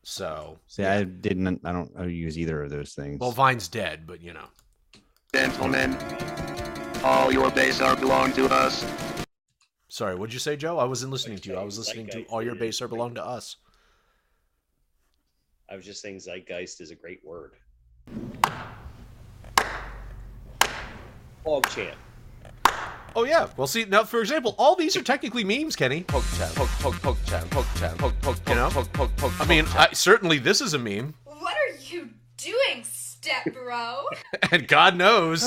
so 0.04 0.60
See, 0.68 0.84
I 0.84 1.04
didn't. 1.04 1.62
I 1.66 1.72
don't 1.72 1.92
I 1.98 2.06
use 2.06 2.38
either 2.38 2.62
of 2.62 2.70
those 2.70 2.94
things. 2.94 3.20
well 3.20 3.32
vine's 3.32 3.68
dead 3.68 4.06
but 4.06 4.22
you 4.22 4.34
know 4.34 4.46
Gentlemen, 5.34 5.98
all 7.04 7.32
your 7.32 7.50
base 7.52 7.82
are 7.82 7.96
belong 7.98 8.32
to 8.34 8.46
us. 8.46 8.86
sorry 9.88 10.14
what'd 10.16 10.34
you 10.34 10.40
say 10.40 10.56
joe 10.56 10.78
i 10.78 10.84
wasn't 10.84 11.12
listening 11.12 11.38
to 11.40 11.50
you 11.50 11.56
i 11.58 11.64
was 11.64 11.78
listening 11.80 12.06
to 12.08 12.24
all 12.25 12.44
your 12.44 12.54
is 12.56 12.60
base 12.60 12.82
are 12.82 12.88
belong 12.88 13.16
to 13.16 13.25
us 13.25 13.58
I 15.70 15.76
was 15.76 15.86
just 15.86 16.02
saying 16.02 16.20
zeitgeist 16.20 16.80
is 16.80 16.92
a 16.92 16.96
great 16.96 17.22
word. 17.26 17.54
Hog 21.44 21.68
champ. 21.70 21.98
Oh 23.16 23.24
yeah. 23.24 23.48
Well, 23.56 23.66
see 23.66 23.86
now, 23.86 24.04
for 24.04 24.20
example, 24.20 24.56
all 24.58 24.76
these 24.76 24.96
are 24.96 25.02
technically 25.02 25.44
memes, 25.44 25.76
Kenny. 25.76 26.04
Poke 26.04 26.26
chan, 26.38 26.52
poke, 26.54 26.68
poke, 26.80 27.02
poke 27.02 27.18
chan, 27.26 27.48
poke 27.50 27.66
chan, 27.78 27.98
poke, 27.98 28.22
poke, 28.22 28.38
You 28.50 28.56
know? 28.56 28.70
poke, 28.70 28.92
poke, 28.92 29.16
poke, 29.16 29.32
I 29.40 29.46
mean, 29.46 29.66
I, 29.76 29.90
certainly 29.94 30.38
this 30.38 30.60
is 30.60 30.74
a 30.74 30.80
meme, 30.80 31.14
What 31.24 31.56
are 31.56 31.76
you 31.90 32.10
doing, 32.38 32.84
step 32.84 33.54
bro? 33.54 34.04
and 34.52 34.68
God 34.68 34.98
knows. 34.98 35.44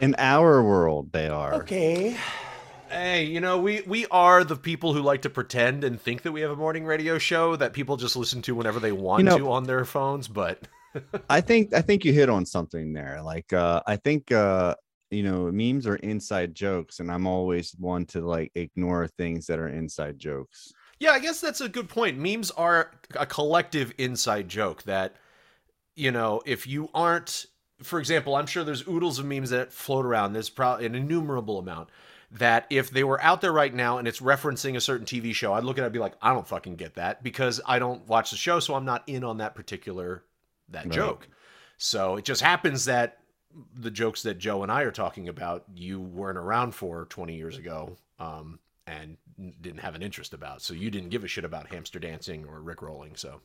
In 0.00 0.16
our 0.18 0.62
world, 0.64 1.12
they 1.12 1.28
are. 1.28 1.54
Okay. 1.54 2.16
Hey, 2.92 3.24
you 3.24 3.40
know, 3.40 3.58
we 3.58 3.80
we 3.86 4.06
are 4.10 4.44
the 4.44 4.56
people 4.56 4.92
who 4.92 5.00
like 5.00 5.22
to 5.22 5.30
pretend 5.30 5.82
and 5.82 6.00
think 6.00 6.22
that 6.22 6.32
we 6.32 6.42
have 6.42 6.50
a 6.50 6.56
morning 6.56 6.84
radio 6.84 7.16
show 7.18 7.56
that 7.56 7.72
people 7.72 7.96
just 7.96 8.16
listen 8.16 8.42
to 8.42 8.54
whenever 8.54 8.78
they 8.80 8.92
want 8.92 9.20
You 9.20 9.30
know- 9.30 9.38
to 9.38 9.50
on 9.52 9.64
their 9.64 9.84
phones. 9.86 10.28
But 10.28 10.68
I 11.30 11.40
think 11.40 11.72
I 11.72 11.80
think 11.80 12.04
you 12.04 12.12
hit 12.12 12.28
on 12.28 12.44
something 12.44 12.92
there. 12.92 13.22
Like 13.22 13.52
uh 13.52 13.82
I 13.86 13.96
think 13.96 14.30
uh 14.30 14.74
you 15.10 15.22
know 15.22 15.50
memes 15.50 15.86
are 15.86 15.96
inside 15.96 16.54
jokes 16.54 17.00
and 17.00 17.10
I'm 17.10 17.26
always 17.26 17.74
one 17.78 18.04
to 18.06 18.20
like 18.20 18.52
ignore 18.54 19.06
things 19.08 19.46
that 19.46 19.58
are 19.58 19.68
inside 19.68 20.18
jokes. 20.18 20.70
yeah, 21.00 21.12
I 21.12 21.18
guess 21.18 21.40
that's 21.40 21.62
a 21.62 21.68
good 21.70 21.88
point. 21.88 22.18
Memes 22.18 22.50
are 22.52 22.92
a 23.16 23.24
collective 23.26 23.94
inside 23.98 24.48
joke 24.50 24.82
that, 24.84 25.16
you 25.96 26.10
know, 26.12 26.42
if 26.46 26.66
you 26.66 26.88
aren't, 26.94 27.46
for 27.82 27.98
example, 27.98 28.36
I'm 28.36 28.46
sure 28.46 28.64
there's 28.64 28.86
oodles 28.86 29.18
of 29.18 29.24
memes 29.24 29.50
that 29.50 29.72
float 29.72 30.04
around. 30.06 30.32
There's 30.34 30.50
probably 30.50 30.86
an 30.86 30.94
innumerable 30.94 31.58
amount 31.58 31.88
that 32.32 32.66
if 32.70 32.90
they 32.90 33.04
were 33.04 33.20
out 33.22 33.40
there 33.42 33.52
right 33.52 33.72
now 33.72 33.98
and 33.98 34.08
it's 34.08 34.20
referencing 34.20 34.74
a 34.76 34.80
certain 34.80 35.06
TV 35.06 35.34
show, 35.34 35.52
I'd 35.52 35.64
look 35.64 35.76
at 35.76 35.82
it 35.82 35.86
and 35.86 35.92
be 35.92 35.98
like, 35.98 36.14
I 36.22 36.32
don't 36.32 36.46
fucking 36.48 36.76
get 36.76 36.94
that 36.94 37.22
because 37.22 37.60
I 37.66 37.78
don't 37.78 38.06
watch 38.08 38.30
the 38.30 38.36
show, 38.36 38.58
so 38.58 38.74
I'm 38.74 38.86
not 38.86 39.02
in 39.06 39.22
on 39.22 39.38
that 39.38 39.54
particular 39.54 40.24
that 40.70 40.84
Right. 40.84 40.92
joke. 40.92 41.28
So 41.76 42.16
it 42.16 42.24
just 42.24 42.40
happens 42.40 42.86
that 42.86 43.18
the 43.74 43.90
jokes 43.90 44.22
that 44.22 44.38
Joe 44.38 44.62
and 44.62 44.72
I 44.72 44.82
are 44.82 44.90
talking 44.90 45.28
about, 45.28 45.64
you 45.74 46.00
weren't 46.00 46.38
around 46.38 46.74
for 46.74 47.04
20 47.06 47.36
years 47.36 47.58
ago, 47.58 47.96
um, 48.18 48.58
and 48.86 49.18
didn't 49.60 49.80
have 49.80 49.94
an 49.94 50.02
interest 50.02 50.32
about. 50.32 50.62
So 50.62 50.72
you 50.72 50.90
didn't 50.90 51.10
give 51.10 51.24
a 51.24 51.28
shit 51.28 51.44
about 51.44 51.68
hamster 51.68 51.98
dancing 51.98 52.46
or 52.46 52.60
Rick 52.60 52.80
rolling. 52.80 53.16
So, 53.16 53.42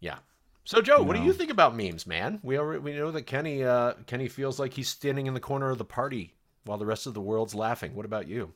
yeah. 0.00 0.18
So 0.64 0.82
Joe, 0.82 1.00
what 1.02 1.14
do 1.14 1.22
you 1.22 1.32
think 1.32 1.50
about 1.50 1.76
memes, 1.76 2.08
man? 2.08 2.40
We 2.42 2.58
already, 2.58 2.80
we 2.80 2.92
know 2.94 3.12
that 3.12 3.22
Kenny 3.22 3.62
uh, 3.62 3.92
Kenny 4.06 4.26
feels 4.26 4.58
like 4.58 4.74
he's 4.74 4.88
standing 4.88 5.26
in 5.26 5.34
the 5.34 5.40
corner 5.40 5.70
of 5.70 5.78
the 5.78 5.84
party 5.84 6.34
while 6.66 6.78
the 6.78 6.86
rest 6.86 7.06
of 7.06 7.14
the 7.14 7.20
world's 7.20 7.54
laughing. 7.54 7.94
What 7.94 8.06
about 8.06 8.28
you? 8.28 8.52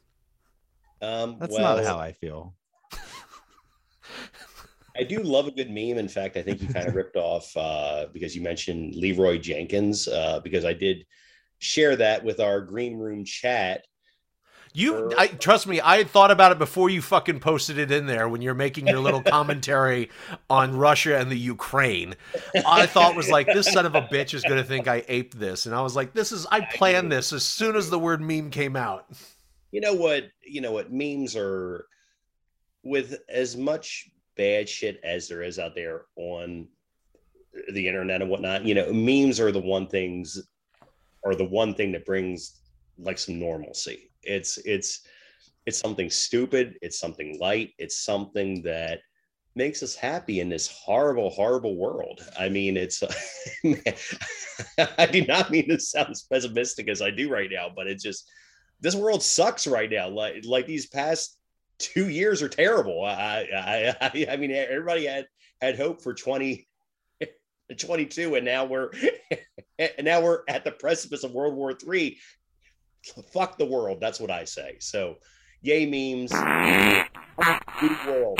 Um, 1.02 1.36
That's 1.38 1.54
well, 1.54 1.76
not 1.76 1.84
how 1.84 1.98
I 1.98 2.12
feel. 2.12 2.54
I 4.96 5.04
do 5.04 5.22
love 5.22 5.46
a 5.46 5.50
good 5.50 5.70
meme. 5.70 5.98
In 5.98 6.08
fact, 6.08 6.36
I 6.36 6.42
think 6.42 6.60
you 6.60 6.68
kind 6.68 6.88
of 6.88 6.94
ripped 6.94 7.16
off 7.16 7.56
uh, 7.56 8.06
because 8.12 8.36
you 8.36 8.42
mentioned 8.42 8.94
Leroy 8.96 9.38
Jenkins, 9.38 10.08
uh, 10.08 10.40
because 10.40 10.64
I 10.64 10.72
did 10.72 11.06
share 11.58 11.96
that 11.96 12.24
with 12.24 12.40
our 12.40 12.60
green 12.60 12.98
room 12.98 13.24
chat. 13.24 13.86
You, 14.72 15.12
I 15.18 15.26
trust 15.26 15.66
me. 15.66 15.80
I 15.80 15.96
had 15.96 16.08
thought 16.08 16.30
about 16.30 16.52
it 16.52 16.58
before 16.58 16.90
you 16.90 17.02
fucking 17.02 17.40
posted 17.40 17.76
it 17.76 17.90
in 17.90 18.06
there 18.06 18.28
when 18.28 18.40
you're 18.40 18.54
making 18.54 18.86
your 18.86 19.00
little 19.00 19.22
commentary 19.26 20.10
on 20.48 20.76
Russia 20.76 21.18
and 21.18 21.30
the 21.30 21.38
Ukraine. 21.38 22.14
I 22.66 22.86
thought 22.86 23.16
was 23.16 23.28
like 23.28 23.46
this 23.46 23.72
son 23.72 23.84
of 23.84 23.96
a 23.96 24.02
bitch 24.02 24.32
is 24.32 24.42
gonna 24.42 24.62
think 24.62 24.86
I 24.86 25.04
aped 25.08 25.38
this, 25.38 25.66
and 25.66 25.74
I 25.74 25.82
was 25.82 25.96
like, 25.96 26.12
this 26.12 26.30
is 26.30 26.46
I 26.50 26.60
planned 26.60 27.10
this 27.10 27.32
as 27.32 27.42
soon 27.42 27.74
as 27.74 27.90
the 27.90 27.98
word 27.98 28.20
meme 28.20 28.50
came 28.50 28.76
out. 28.76 29.06
You 29.72 29.80
know 29.80 29.94
what? 29.94 30.30
You 30.44 30.60
know 30.60 30.72
what? 30.72 30.92
Memes 30.92 31.34
are 31.34 31.86
with 32.84 33.18
as 33.28 33.56
much 33.56 34.08
bad 34.36 34.68
shit 34.68 35.00
as 35.02 35.28
there 35.28 35.42
is 35.42 35.58
out 35.58 35.74
there 35.74 36.02
on 36.16 36.68
the 37.72 37.88
internet 37.88 38.22
and 38.22 38.30
whatnot. 38.30 38.64
You 38.64 38.74
know, 38.74 38.92
memes 38.92 39.40
are 39.40 39.50
the 39.50 39.60
one 39.60 39.88
things, 39.88 40.40
are 41.24 41.34
the 41.34 41.44
one 41.44 41.74
thing 41.74 41.92
that 41.92 42.06
brings 42.06 42.60
like 42.98 43.18
some 43.18 43.38
normalcy. 43.38 44.09
It's 44.22 44.58
it's 44.58 45.00
it's 45.66 45.78
something 45.78 46.10
stupid. 46.10 46.74
It's 46.82 46.98
something 46.98 47.38
light. 47.38 47.72
It's 47.78 48.04
something 48.04 48.62
that 48.62 49.00
makes 49.54 49.82
us 49.82 49.94
happy 49.94 50.40
in 50.40 50.48
this 50.48 50.68
horrible, 50.68 51.30
horrible 51.30 51.76
world. 51.76 52.20
I 52.38 52.48
mean, 52.48 52.76
it's. 52.76 53.02
I 54.98 55.06
do 55.06 55.24
not 55.26 55.50
mean 55.50 55.68
to 55.68 55.78
sound 55.78 56.10
as 56.10 56.22
pessimistic 56.22 56.88
as 56.88 57.02
I 57.02 57.10
do 57.10 57.30
right 57.30 57.50
now, 57.50 57.68
but 57.74 57.86
it's 57.86 58.02
just 58.02 58.28
this 58.80 58.94
world 58.94 59.22
sucks 59.22 59.66
right 59.66 59.90
now. 59.90 60.08
Like 60.08 60.44
like 60.44 60.66
these 60.66 60.86
past 60.86 61.38
two 61.78 62.08
years 62.08 62.42
are 62.42 62.48
terrible. 62.48 63.04
I 63.04 63.46
I 63.54 63.96
I, 64.00 64.26
I 64.30 64.36
mean, 64.36 64.50
everybody 64.50 65.06
had 65.06 65.26
had 65.60 65.76
hope 65.76 66.02
for 66.02 66.14
20. 66.14 66.66
22 67.78 68.34
and 68.34 68.44
now 68.44 68.64
we're 68.64 68.90
and 69.78 70.04
now 70.04 70.20
we're 70.20 70.40
at 70.48 70.64
the 70.64 70.72
precipice 70.72 71.22
of 71.22 71.30
world 71.30 71.54
war 71.54 71.72
three 71.72 72.18
fuck 73.32 73.56
the 73.58 73.64
world 73.64 73.98
that's 74.00 74.20
what 74.20 74.30
i 74.30 74.44
say 74.44 74.76
so 74.78 75.16
yay 75.62 75.84
memes 75.86 76.30
good 77.80 77.96
world 78.06 78.38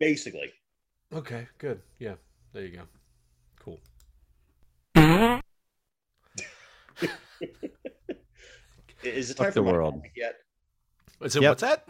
basically 0.00 0.50
Okay, 1.14 1.46
good. 1.56 1.80
Yeah, 1.98 2.16
there 2.52 2.64
you 2.64 2.76
go. 2.76 2.82
Cool. 3.60 3.80
is 9.02 9.30
it 9.30 9.36
time 9.38 9.46
the 9.46 9.52
for 9.52 9.62
my 9.62 9.72
world. 9.72 10.02
yet 10.14 10.34
Is 11.22 11.34
it 11.36 11.40
Yep. 11.42 11.50
what's 11.50 11.62
that? 11.62 11.88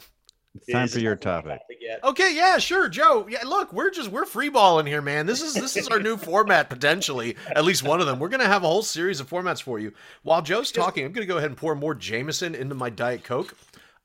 It's 0.59 0.73
time 0.73 0.89
for 0.89 0.99
your 0.99 1.17
topic. 1.17 1.61
Okay, 2.05 2.35
yeah, 2.35 2.59
sure, 2.59 2.89
Joe. 2.89 3.27
Yeah, 3.29 3.45
look, 3.45 3.73
we're 3.73 3.91
just 3.91 4.11
we're 4.11 4.25
freeballing 4.25 4.87
here, 4.87 5.03
man. 5.03 5.27
This 5.27 5.43
is 5.43 5.55
this 5.55 5.77
is 5.77 5.89
our 5.89 6.01
new 6.01 6.17
format 6.17 6.69
potentially. 6.69 7.37
At 7.55 7.65
least 7.65 7.83
one 7.83 8.01
of 8.01 8.07
them. 8.07 8.19
We're 8.19 8.29
gonna 8.29 8.47
have 8.47 8.65
a 8.65 8.69
whole 8.69 8.83
series 8.83 9.21
of 9.21 9.29
formats 9.29 9.63
for 9.63 9.79
you. 9.79 9.93
While 10.23 10.43
Joe's 10.43 10.73
talking, 10.73 11.05
I'm 11.05 11.13
gonna 11.13 11.27
go 11.27 11.39
ahead 11.39 11.51
and 11.51 11.57
pour 11.57 11.75
more 11.75 11.95
Jameson 11.95 12.55
into 12.55 12.75
my 12.75 12.91
Diet 12.91 13.25
Coke. 13.25 13.55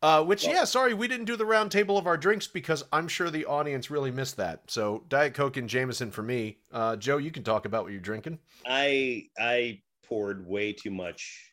Uh, 0.01 0.21
which, 0.21 0.45
yeah, 0.45 0.65
sorry, 0.65 0.93
we 0.93 1.07
didn't 1.07 1.23
do 1.23 1.37
the 1.37 1.45
round 1.45 1.71
table 1.71 1.97
of 1.97 2.07
our 2.07 2.17
drinks 2.17 2.45
because 2.45 2.83
I'm 2.91 3.07
sure 3.07 3.29
the 3.29 3.45
audience 3.45 3.89
really 3.89 4.11
missed 4.11 4.35
that. 4.35 4.59
So, 4.67 5.05
Diet 5.07 5.33
Coke 5.33 5.55
and 5.55 5.69
Jameson 5.69 6.11
for 6.11 6.21
me. 6.21 6.57
Uh, 6.73 6.97
Joe, 6.97 7.15
you 7.15 7.31
can 7.31 7.41
talk 7.41 7.63
about 7.63 7.83
what 7.83 7.93
you're 7.93 8.01
drinking. 8.01 8.39
I 8.65 9.27
I 9.39 9.81
poured 10.05 10.45
way 10.45 10.73
too 10.73 10.91
much 10.91 11.52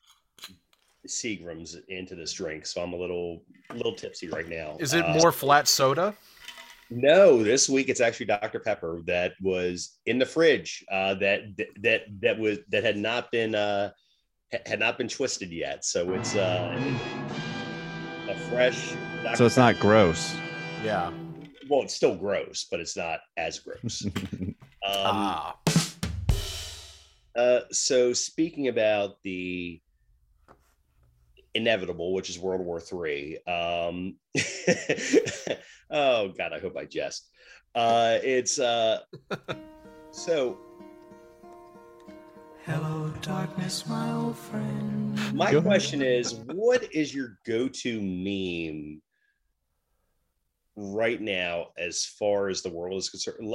Seagrams 1.09 1.77
into 1.89 2.15
this 2.15 2.33
drink, 2.33 2.67
so 2.67 2.83
I'm 2.83 2.93
a 2.93 2.97
little 2.97 3.43
little 3.75 3.95
tipsy 3.95 4.29
right 4.29 4.49
now. 4.49 4.77
Is 4.81 4.95
it 4.95 5.05
Uh, 5.05 5.15
more 5.15 5.33
flat 5.33 5.69
soda? 5.69 6.15
No, 6.91 7.43
this 7.45 7.69
week 7.69 7.89
it's 7.89 8.01
actually 8.01 8.27
Dr 8.27 8.59
Pepper 8.61 9.01
that 9.07 9.35
was 9.41 9.99
in 10.07 10.19
the 10.19 10.27
fridge. 10.27 10.85
Uh, 10.91 11.15
that 11.15 11.43
that 11.83 12.03
that 12.21 12.39
was 12.39 12.59
that 12.71 12.83
had 12.85 12.97
not 12.97 13.31
been 13.31 13.55
uh, 13.55 13.91
had 14.67 14.81
not 14.81 14.99
been 14.99 15.09
twisted 15.09 15.53
yet. 15.53 15.85
So 15.85 16.13
it's 16.15 16.35
uh, 16.35 16.77
a 18.29 18.37
fresh. 18.51 18.93
Dr. 19.23 19.37
So 19.37 19.47
it's 19.47 19.57
not 19.57 19.79
gross. 19.79 20.35
Yeah. 20.85 21.13
well, 21.69 21.83
it's 21.83 21.95
still 21.95 22.17
gross, 22.17 22.67
but 22.71 22.81
it's 22.81 22.97
not 22.97 23.21
as 23.37 23.59
gross. 23.59 24.05
Um, 24.83 24.95
ah. 24.97 25.57
Uh, 27.37 27.61
so 27.71 28.15
speaking 28.15 28.69
about 28.69 29.17
the 29.25 29.81
inevitable, 31.55 32.13
which 32.13 32.31
is 32.31 32.39
World 32.39 32.61
War 32.61 32.81
Three. 32.81 33.39
Um, 33.47 34.17
oh 35.91 36.29
God, 36.29 36.53
I 36.53 36.59
hope 36.61 36.77
I 36.77 36.85
jest. 36.85 37.29
Uh, 37.75 38.19
it's 38.23 38.59
uh, 38.59 39.01
so. 40.11 40.59
Hello, 42.65 43.13
darkness, 43.23 43.87
my 43.87 44.13
old 44.13 44.37
friend. 44.37 45.15
My 45.35 45.51
Go 45.51 45.59
ahead. 45.59 45.65
question 45.65 46.03
is, 46.03 46.35
what 46.35 46.93
is 46.93 47.15
your 47.15 47.39
go-to 47.47 48.01
meme 48.01 49.01
right 50.77 51.21
now, 51.21 51.69
as 51.79 52.05
far 52.05 52.49
as 52.49 52.63
the 52.63 52.71
world 52.71 52.99
is 52.99 53.11
concerned, 53.11 53.55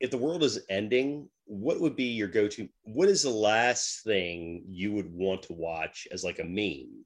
if 0.00 0.10
the 0.10 0.18
world 0.18 0.42
is 0.42 0.60
ending, 0.68 1.28
what 1.46 1.80
would 1.80 1.96
be 1.96 2.04
your 2.04 2.28
go-to? 2.28 2.68
What 2.82 3.08
is 3.08 3.22
the 3.22 3.30
last 3.30 4.02
thing 4.04 4.64
you 4.68 4.92
would 4.92 5.12
want 5.12 5.42
to 5.44 5.52
watch 5.52 6.06
as 6.12 6.24
like 6.24 6.38
a 6.38 6.44
meme 6.44 7.04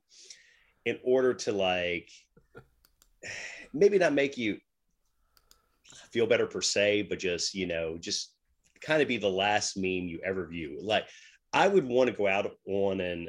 in 0.88 0.98
order 1.04 1.34
to 1.34 1.52
like 1.52 2.10
maybe 3.72 3.98
not 3.98 4.12
make 4.12 4.38
you 4.38 4.58
feel 6.10 6.26
better 6.26 6.46
per 6.46 6.60
se, 6.60 7.02
but 7.02 7.18
just 7.18 7.54
you 7.54 7.66
know, 7.66 7.98
just 7.98 8.34
kind 8.80 9.02
of 9.02 9.08
be 9.08 9.16
the 9.16 9.28
last 9.28 9.76
meme 9.76 10.08
you 10.08 10.20
ever 10.24 10.46
view. 10.46 10.78
Like 10.82 11.06
I 11.52 11.68
would 11.68 11.86
want 11.86 12.10
to 12.10 12.16
go 12.16 12.26
out 12.26 12.50
on 12.66 13.00
an 13.00 13.28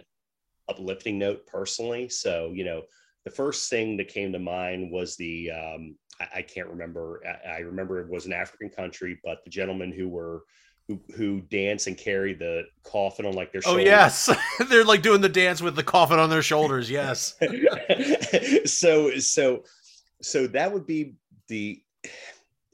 uplifting 0.70 1.18
note 1.18 1.46
personally. 1.48 2.10
So, 2.10 2.52
you 2.54 2.64
know, 2.64 2.84
the 3.26 3.32
first 3.32 3.70
thing 3.70 3.98
that 3.98 4.08
came 4.08 4.32
to 4.32 4.40
mind 4.40 4.92
was 4.92 5.16
the 5.16 5.52
um, 5.52 5.96
I, 6.20 6.28
I, 6.38 6.42
can't 6.42 6.70
remember. 6.70 7.22
I, 7.26 7.50
I, 7.50 7.58
remember 7.60 8.00
it 8.00 8.10
was 8.10 8.26
an 8.26 8.34
African 8.34 8.70
country, 8.70 9.20
but 9.24 9.40
the 9.44 9.50
gentlemen 9.50 9.92
who 9.92 10.08
were 10.08 10.44
who 10.90 11.00
who 11.16 11.40
dance 11.42 11.86
and 11.86 11.96
carry 11.96 12.34
the 12.34 12.64
coffin 12.84 13.28
on 13.28 13.34
like 13.34 13.52
their 13.52 13.62
shoulders. 13.62 13.84
oh 13.84 13.86
yes. 13.86 14.30
They're 14.70 14.84
like 14.84 15.04
doing 15.04 15.22
the 15.22 15.30
dance 15.30 15.62
with 15.62 15.76
the 15.76 15.84
coffin 15.84 16.18
on 16.18 16.32
their 16.32 16.42
shoulders. 16.42 16.90
Yes. 16.90 17.36
So 18.66 19.18
so 19.20 19.64
so 20.22 20.48
that 20.48 20.74
would 20.74 20.88
be 20.88 21.14
the 21.48 21.82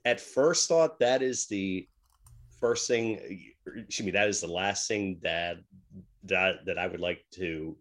at 0.06 0.22
first 0.22 0.70
thought 0.70 1.00
that 1.00 1.22
is 1.22 1.46
the 1.48 1.88
first 2.60 2.88
thing 2.88 3.20
excuse 3.66 4.06
me 4.06 4.12
that 4.12 4.30
is 4.30 4.40
the 4.40 4.48
last 4.48 4.88
thing 4.88 5.20
that 5.22 5.58
that 6.24 6.66
that 6.66 6.78
i 6.78 6.88
would 6.88 7.00
like 7.00 7.24
to 7.32 7.76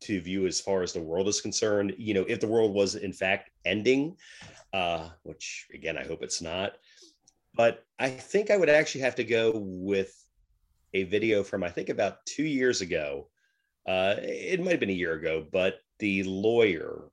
to 0.00 0.20
view 0.20 0.46
as 0.46 0.60
far 0.60 0.82
as 0.82 0.92
the 0.92 1.00
world 1.00 1.26
is 1.26 1.40
concerned. 1.40 1.94
You 1.96 2.14
know 2.14 2.24
if 2.28 2.40
the 2.40 2.46
world 2.46 2.74
was 2.74 2.96
in 2.96 3.12
fact 3.12 3.50
ending 3.64 4.16
uh 4.72 5.08
which 5.22 5.66
again 5.72 5.96
i 5.96 6.04
hope 6.04 6.22
it's 6.22 6.42
not 6.42 6.72
but 7.56 7.84
i 7.98 8.08
think 8.08 8.50
i 8.50 8.56
would 8.56 8.68
actually 8.68 9.00
have 9.00 9.14
to 9.14 9.24
go 9.24 9.52
with 9.54 10.14
a 10.94 11.04
video 11.04 11.42
from 11.42 11.64
i 11.64 11.68
think 11.68 11.88
about 11.88 12.24
two 12.26 12.44
years 12.44 12.80
ago 12.80 13.28
uh 13.88 14.14
it 14.18 14.60
might 14.60 14.72
have 14.72 14.80
been 14.80 14.90
a 14.90 14.92
year 14.92 15.14
ago 15.14 15.44
but 15.50 15.80
the 15.98 16.22
lawyer 16.24 17.10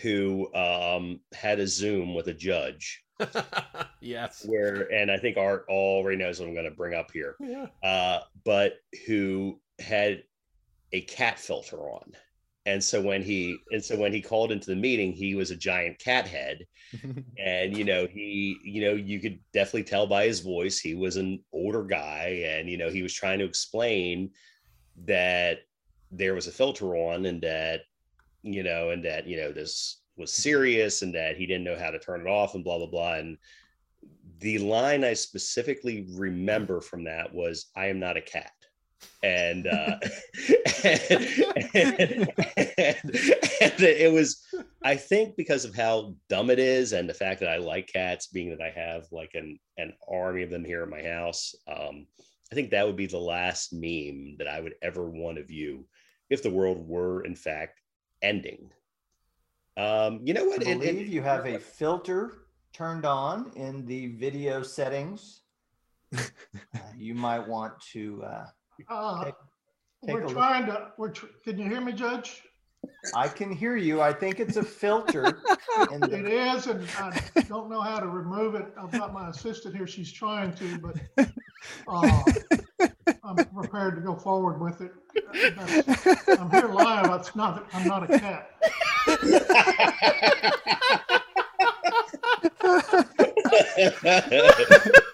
who 0.00 0.52
um 0.54 1.20
had 1.34 1.60
a 1.60 1.66
zoom 1.66 2.14
with 2.14 2.28
a 2.28 2.34
judge 2.34 3.02
yes. 4.00 4.44
Where 4.48 4.92
and 4.92 5.10
I 5.10 5.18
think 5.18 5.36
Art 5.36 5.66
already 5.68 6.16
knows 6.16 6.40
what 6.40 6.48
I'm 6.48 6.54
going 6.54 6.68
to 6.68 6.70
bring 6.70 6.94
up 6.94 7.10
here. 7.12 7.36
Yeah. 7.40 7.66
Uh, 7.82 8.20
but 8.44 8.78
who 9.06 9.60
had 9.78 10.24
a 10.92 11.00
cat 11.02 11.38
filter 11.38 11.78
on. 11.78 12.12
And 12.64 12.82
so 12.82 13.00
when 13.00 13.22
he 13.22 13.58
and 13.72 13.84
so 13.84 13.96
when 13.96 14.12
he 14.12 14.20
called 14.20 14.52
into 14.52 14.70
the 14.70 14.76
meeting, 14.76 15.12
he 15.12 15.34
was 15.34 15.50
a 15.50 15.56
giant 15.56 15.98
cat 15.98 16.28
head. 16.28 16.66
and 17.38 17.76
you 17.76 17.84
know, 17.84 18.06
he, 18.06 18.58
you 18.62 18.82
know, 18.82 18.94
you 18.94 19.20
could 19.20 19.40
definitely 19.52 19.84
tell 19.84 20.06
by 20.06 20.26
his 20.26 20.40
voice 20.40 20.78
he 20.78 20.94
was 20.94 21.16
an 21.16 21.42
older 21.52 21.82
guy 21.82 22.44
and 22.46 22.68
you 22.68 22.78
know, 22.78 22.88
he 22.88 23.02
was 23.02 23.12
trying 23.12 23.38
to 23.40 23.44
explain 23.44 24.30
that 25.06 25.58
there 26.10 26.34
was 26.34 26.46
a 26.46 26.52
filter 26.52 26.94
on 26.94 27.26
and 27.26 27.42
that 27.42 27.80
you 28.44 28.62
know, 28.62 28.90
and 28.90 29.04
that, 29.04 29.26
you 29.26 29.36
know, 29.36 29.52
this 29.52 30.02
was 30.16 30.32
serious 30.32 31.02
and 31.02 31.14
that 31.14 31.36
he 31.36 31.46
didn't 31.46 31.64
know 31.64 31.78
how 31.78 31.90
to 31.90 31.98
turn 31.98 32.20
it 32.20 32.26
off 32.26 32.54
and 32.54 32.64
blah 32.64 32.78
blah 32.78 32.86
blah 32.86 33.14
and 33.14 33.38
the 34.40 34.58
line 34.58 35.04
i 35.04 35.12
specifically 35.12 36.06
remember 36.14 36.80
from 36.80 37.04
that 37.04 37.32
was 37.32 37.70
i 37.76 37.86
am 37.86 37.98
not 37.98 38.16
a 38.16 38.20
cat 38.20 38.52
and 39.22 39.66
uh 39.66 39.98
and, 40.84 41.10
and, 41.74 42.32
and, 42.56 43.00
and, 43.60 43.80
it 43.80 44.12
was 44.12 44.44
i 44.82 44.96
think 44.96 45.36
because 45.36 45.64
of 45.64 45.74
how 45.74 46.14
dumb 46.28 46.50
it 46.50 46.58
is 46.58 46.92
and 46.92 47.08
the 47.08 47.14
fact 47.14 47.40
that 47.40 47.48
i 47.48 47.56
like 47.56 47.86
cats 47.92 48.26
being 48.26 48.50
that 48.50 48.60
i 48.60 48.70
have 48.70 49.06
like 49.12 49.30
an 49.34 49.58
an 49.78 49.92
army 50.08 50.42
of 50.42 50.50
them 50.50 50.64
here 50.64 50.82
at 50.82 50.88
my 50.88 51.02
house 51.02 51.54
um 51.68 52.06
i 52.50 52.54
think 52.54 52.70
that 52.70 52.86
would 52.86 52.96
be 52.96 53.06
the 53.06 53.16
last 53.16 53.72
meme 53.72 54.36
that 54.38 54.48
i 54.48 54.60
would 54.60 54.74
ever 54.82 55.08
want 55.08 55.36
to 55.36 55.44
view 55.44 55.86
if 56.30 56.42
the 56.42 56.50
world 56.50 56.86
were 56.86 57.24
in 57.24 57.36
fact 57.36 57.80
ending 58.22 58.70
um, 59.76 60.20
you 60.22 60.34
know 60.34 60.44
what? 60.44 60.66
I 60.66 60.74
believe 60.74 61.08
you 61.08 61.22
have 61.22 61.46
a 61.46 61.58
filter 61.58 62.44
turned 62.72 63.04
on 63.04 63.52
in 63.56 63.86
the 63.86 64.08
video 64.08 64.62
settings. 64.62 65.40
uh, 66.16 66.20
you 66.96 67.14
might 67.14 67.46
want 67.46 67.80
to. 67.92 68.22
Uh, 68.22 68.46
uh, 68.88 69.24
take, 69.24 69.34
take 70.06 70.14
we're 70.14 70.28
trying 70.28 70.66
to. 70.66 70.88
We're. 70.98 71.10
Tr- 71.10 71.26
can 71.44 71.58
you 71.58 71.68
hear 71.68 71.80
me, 71.80 71.92
Judge? 71.92 72.42
I 73.14 73.28
can 73.28 73.52
hear 73.52 73.76
you. 73.76 74.00
I 74.00 74.12
think 74.12 74.40
it's 74.40 74.56
a 74.56 74.62
filter. 74.62 75.22
the- 75.76 76.10
it 76.12 76.26
is, 76.26 76.66
and 76.66 76.86
I 76.98 77.20
don't 77.48 77.70
know 77.70 77.80
how 77.80 78.00
to 78.00 78.08
remove 78.08 78.54
it. 78.54 78.66
I've 78.78 78.90
got 78.92 79.12
my 79.12 79.28
assistant 79.28 79.76
here. 79.76 79.86
She's 79.86 80.12
trying 80.12 80.52
to, 80.54 80.78
but 80.78 80.96
uh, 81.88 82.22
I'm 83.24 83.36
prepared 83.36 83.96
to 83.96 84.00
go 84.02 84.16
forward 84.16 84.60
with 84.60 84.80
it. 84.80 84.92
I'm 86.38 86.50
here 86.50 86.68
live. 86.68 87.20
It's 87.20 87.36
not. 87.36 87.66
I'm 87.72 87.86
not 87.86 88.10
a 88.10 88.18
cat. 88.18 88.50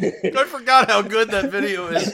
I 0.24 0.44
forgot 0.44 0.90
how 0.90 1.02
good 1.02 1.30
that 1.30 1.50
video 1.50 1.88
is. 1.88 2.06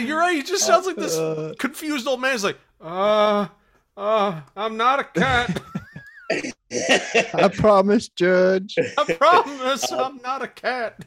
You're 0.00 0.18
right. 0.18 0.36
He 0.36 0.42
just 0.42 0.66
sounds 0.66 0.86
like 0.86 0.96
this 0.96 1.16
uh, 1.16 1.54
confused 1.58 2.06
old 2.06 2.20
man. 2.20 2.32
He's 2.32 2.44
like, 2.44 2.58
uh, 2.80 3.48
uh, 3.96 4.40
I'm 4.56 4.76
not 4.76 5.00
a 5.00 5.04
cat. 5.04 5.62
I 7.34 7.48
promise, 7.48 8.08
Judge. 8.08 8.76
I 8.98 9.12
promise 9.14 9.90
I'm 9.90 10.18
not 10.18 10.42
a 10.42 10.48
cat. 10.48 11.04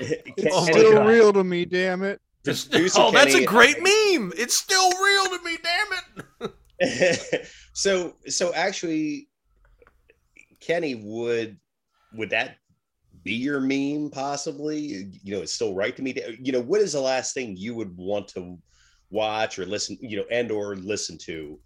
It's 0.00 0.54
oh 0.54 0.64
still 0.64 1.04
real 1.04 1.32
to 1.32 1.44
me, 1.44 1.64
damn 1.64 2.02
it. 2.02 2.20
oh, 2.46 3.10
that's 3.12 3.34
a 3.34 3.44
great 3.44 3.78
meme. 3.78 4.32
It's 4.36 4.56
still 4.56 4.90
real 4.90 5.24
to 5.26 5.44
me, 5.44 5.58
damn 5.62 6.50
it. 6.80 7.46
so, 7.72 8.16
so 8.26 8.52
actually, 8.54 9.28
Kenny, 10.60 10.94
would 10.94 11.58
would 12.14 12.30
that 12.30 12.58
be 13.24 13.32
your 13.34 13.60
meme 13.60 14.10
possibly? 14.10 15.10
You 15.22 15.34
know, 15.34 15.42
it's 15.42 15.54
still 15.54 15.74
right 15.74 15.96
to 15.96 16.02
me. 16.02 16.14
You 16.38 16.52
know, 16.52 16.60
what 16.60 16.80
is 16.80 16.92
the 16.92 17.00
last 17.00 17.34
thing 17.34 17.56
you 17.56 17.74
would 17.74 17.96
want 17.96 18.28
to 18.28 18.58
watch 19.10 19.58
or 19.58 19.66
listen? 19.66 19.98
You 20.00 20.18
know, 20.18 20.26
and 20.30 20.50
or 20.50 20.76
listen 20.76 21.18
to 21.18 21.58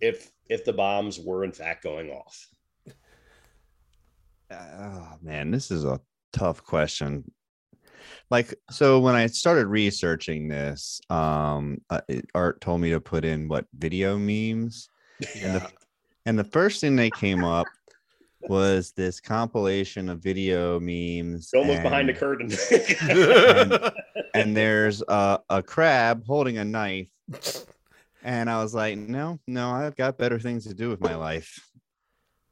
if 0.00 0.30
if 0.48 0.64
the 0.64 0.72
bombs 0.72 1.20
were 1.20 1.44
in 1.44 1.52
fact 1.52 1.82
going 1.82 2.10
off? 2.10 2.46
Oh 4.50 5.14
man, 5.22 5.50
this 5.50 5.70
is 5.70 5.84
a 5.84 6.00
tough 6.32 6.64
question. 6.64 7.30
Like 8.30 8.54
so 8.70 9.00
when 9.00 9.14
I 9.14 9.26
started 9.26 9.66
researching 9.66 10.48
this, 10.48 11.00
um 11.10 11.80
uh, 11.90 12.00
Art 12.34 12.60
told 12.60 12.80
me 12.80 12.90
to 12.90 13.00
put 13.00 13.24
in 13.24 13.48
what 13.48 13.66
video 13.76 14.18
memes. 14.18 14.88
Yeah. 15.20 15.28
And 15.44 15.54
the, 15.54 15.72
and 16.26 16.38
the 16.38 16.44
first 16.44 16.80
thing 16.80 16.96
that 16.96 17.14
came 17.14 17.44
up 17.44 17.66
was 18.48 18.92
this 18.92 19.20
compilation 19.20 20.08
of 20.08 20.20
video 20.20 20.78
memes. 20.80 21.50
Don't 21.50 21.66
look 21.66 21.82
behind 21.82 22.08
the 22.08 22.14
curtain. 22.14 22.50
and, 23.10 23.92
and, 24.34 24.56
there's 24.56 25.02
a, 25.08 25.40
a 25.48 25.62
crab 25.62 26.24
holding 26.26 26.58
a 26.58 26.64
knife 26.64 27.08
and 28.24 28.48
I 28.48 28.62
was 28.62 28.74
like, 28.74 28.96
no, 28.96 29.38
no, 29.46 29.70
I've 29.70 29.96
got 29.96 30.18
better 30.18 30.38
things 30.38 30.64
to 30.64 30.74
do 30.74 30.88
with 30.88 31.00
my 31.00 31.14
life. 31.14 31.70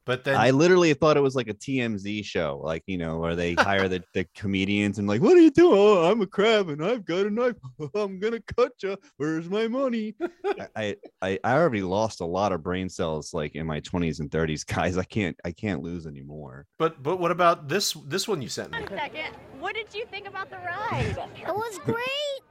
But 0.04 0.24
then 0.24 0.36
I 0.36 0.50
literally 0.50 0.92
thought 0.94 1.16
it 1.16 1.20
was 1.20 1.36
like 1.36 1.48
a 1.48 1.54
TMZ 1.54 2.24
show, 2.24 2.60
like 2.62 2.82
you 2.86 2.98
know, 2.98 3.18
where 3.18 3.36
they 3.36 3.54
hire 3.58 3.88
the, 3.88 4.02
the 4.14 4.26
comedians 4.34 4.98
and 4.98 5.06
like, 5.06 5.22
what 5.22 5.36
are 5.36 5.40
you 5.40 5.50
doing? 5.50 5.78
Oh, 5.78 6.10
I'm 6.10 6.20
a 6.22 6.26
crab 6.26 6.68
and 6.68 6.84
I've 6.84 7.04
got 7.04 7.26
a 7.26 7.30
knife. 7.30 7.56
I'm 7.94 8.18
gonna 8.18 8.40
cut 8.40 8.72
you. 8.82 8.96
Where's 9.16 9.48
my 9.48 9.68
money? 9.68 10.14
I, 10.76 10.96
I 11.20 11.38
I 11.44 11.54
already 11.54 11.82
lost 11.82 12.20
a 12.20 12.26
lot 12.26 12.52
of 12.52 12.62
brain 12.62 12.88
cells 12.88 13.32
like 13.32 13.54
in 13.54 13.66
my 13.66 13.80
20s 13.80 14.20
and 14.20 14.30
30s, 14.30 14.66
guys. 14.66 14.98
I 14.98 15.04
can't 15.04 15.36
I 15.44 15.52
can't 15.52 15.82
lose 15.82 16.06
anymore. 16.06 16.66
But 16.78 17.02
but 17.02 17.18
what 17.18 17.30
about 17.30 17.68
this 17.68 17.92
this 18.06 18.26
one 18.26 18.42
you 18.42 18.48
sent 18.48 18.72
me? 18.72 18.80
One 18.80 18.88
second. 18.88 19.36
What 19.60 19.74
did 19.74 19.94
you 19.94 20.04
think 20.06 20.26
about 20.26 20.50
the 20.50 20.56
ride? 20.56 21.16
It 21.36 21.54
was 21.54 21.78
great. 21.78 22.42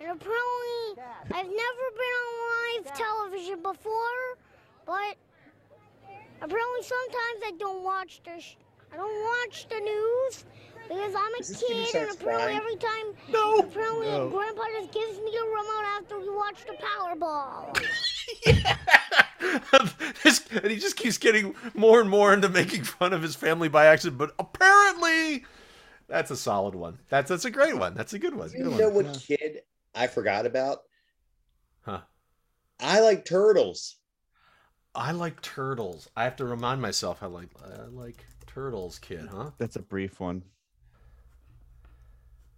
And 0.00 0.10
apparently, 0.10 1.02
I've 1.30 1.46
never 1.46 1.84
been 1.96 2.14
on 2.20 2.84
live 2.84 2.94
television 2.94 3.62
before, 3.62 4.38
but 4.86 5.16
apparently 6.40 6.82
sometimes 6.82 7.40
I 7.46 7.52
don't 7.58 7.82
watch 7.82 8.20
the 8.24 8.42
I 8.92 8.96
don't 8.96 9.22
watch 9.22 9.66
the 9.68 9.80
news 9.80 10.44
because 10.88 11.14
I'm 11.16 11.34
a 11.34 11.42
kid, 11.42 11.94
and 11.94 12.10
apparently 12.10 12.54
every 12.54 12.76
time, 12.76 13.06
no, 13.30 13.58
apparently 13.58 14.06
no. 14.06 14.28
Grandpa 14.28 14.62
just 14.78 14.92
gives 14.92 15.18
me 15.18 15.32
the 15.32 15.42
remote 15.48 15.84
after 15.98 16.20
we 16.20 16.30
watch 16.30 16.64
the 16.66 16.74
Powerball. 16.74 17.76
and 20.62 20.70
he 20.70 20.78
just 20.78 20.96
keeps 20.96 21.18
getting 21.18 21.54
more 21.74 22.00
and 22.00 22.08
more 22.08 22.32
into 22.32 22.48
making 22.48 22.84
fun 22.84 23.12
of 23.12 23.22
his 23.22 23.34
family 23.34 23.68
by 23.68 23.86
accident. 23.86 24.18
But 24.18 24.34
apparently, 24.38 25.44
that's 26.08 26.30
a 26.30 26.36
solid 26.36 26.74
one. 26.74 26.98
That's 27.08 27.30
that's 27.30 27.44
a 27.44 27.50
great 27.50 27.76
one. 27.76 27.94
That's 27.94 28.12
a 28.12 28.18
good 28.18 28.34
one. 28.34 28.50
You 28.52 28.64
good 28.64 28.78
know 28.78 28.88
one. 28.88 29.06
what 29.06 29.26
yeah. 29.28 29.36
kid 29.36 29.60
I 29.94 30.06
forgot 30.06 30.46
about? 30.46 30.78
Huh. 31.82 32.00
I 32.80 33.00
like 33.00 33.24
turtles. 33.24 33.96
I 34.94 35.12
like 35.12 35.40
turtles. 35.42 36.08
I 36.16 36.24
have 36.24 36.36
to 36.36 36.44
remind 36.44 36.80
myself 36.80 37.22
I 37.22 37.26
like 37.26 37.48
I 37.64 37.86
like 37.86 38.24
turtles, 38.46 38.98
kid, 38.98 39.28
huh? 39.30 39.50
That's 39.58 39.76
a 39.76 39.82
brief 39.82 40.20
one. 40.20 40.42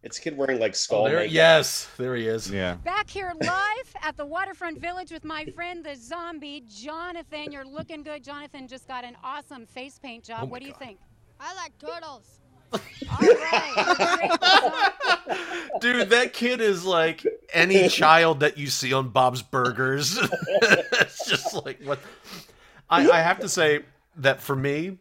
It's 0.03 0.19
a 0.19 0.21
kid 0.21 0.37
wearing 0.37 0.61
like 0.61 0.73
oh, 0.73 0.75
skull. 0.75 1.05
Oh, 1.05 1.09
there, 1.09 1.19
makeup. 1.19 1.35
yes, 1.35 1.89
there 1.97 2.15
he 2.15 2.29
is. 2.29 2.49
Yeah. 2.51 2.75
Back 2.77 3.11
here 3.11 3.33
live 3.41 3.97
at 4.03 4.17
the 4.17 4.25
Waterfront 4.25 4.81
Village 4.81 5.11
with 5.11 5.25
my 5.25 5.47
friend 5.47 5.85
the 5.85 5.97
zombie, 5.97 6.63
Jonathan. 6.69 7.51
You're 7.51 7.65
looking 7.65 8.03
good. 8.03 8.23
Jonathan 8.23 8.69
just 8.69 8.87
got 8.87 9.05
an 9.05 9.17
awesome 9.25 9.67
face 9.67 9.99
paint 9.99 10.23
job. 10.23 10.41
Oh 10.43 10.47
what 10.47 10.61
do 10.61 10.69
you 10.69 10.75
think? 10.75 10.99
I 11.41 11.55
like 11.55 11.77
turtles. 11.79 12.41
All 12.73 12.81
right. 13.21 14.31
Great. 15.27 15.39
Dude, 15.81 16.11
that 16.11 16.33
kid 16.33 16.61
is 16.61 16.85
like 16.85 17.25
any 17.53 17.89
child 17.89 18.41
that 18.41 18.59
you 18.59 18.69
see 18.69 18.93
on 18.93 19.09
Bob's 19.11 19.43
Burgers. 19.43 20.19
it's 20.63 21.27
just 21.27 21.55
like 21.65 21.83
what 21.83 21.99
I, 22.89 23.09
I 23.11 23.19
have 23.21 23.41
to 23.41 23.49
say 23.49 23.81
that 24.17 24.41
for 24.41 24.57
me, 24.57 24.99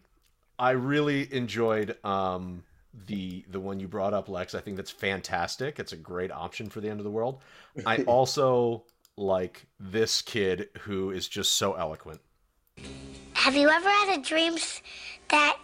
I 0.60 0.72
really 0.72 1.32
enjoyed 1.34 1.98
um 2.06 2.64
the 3.08 3.44
the 3.50 3.60
one 3.60 3.80
you 3.80 3.88
brought 3.88 4.14
up, 4.14 4.30
Lex. 4.30 4.56
I 4.56 4.62
think 4.62 4.78
that's 4.78 4.92
fantastic. 4.92 5.80
It's 5.80 5.92
a 5.94 5.98
great 5.98 6.32
option 6.32 6.70
for 6.70 6.82
the 6.82 6.90
end 6.90 7.00
of 7.00 7.04
the 7.04 7.12
world. 7.12 7.42
I 7.86 7.98
also 8.08 8.84
like 9.18 9.66
this 9.80 10.22
kid 10.22 10.70
who 10.82 11.12
is 11.12 11.28
just 11.28 11.54
so 11.54 11.74
eloquent. 11.74 12.20
Have 13.34 13.56
you 13.56 13.70
ever 13.70 13.90
had 13.90 14.18
a 14.20 14.22
dream 14.22 14.54
that 15.30 15.56
s- 15.58 15.62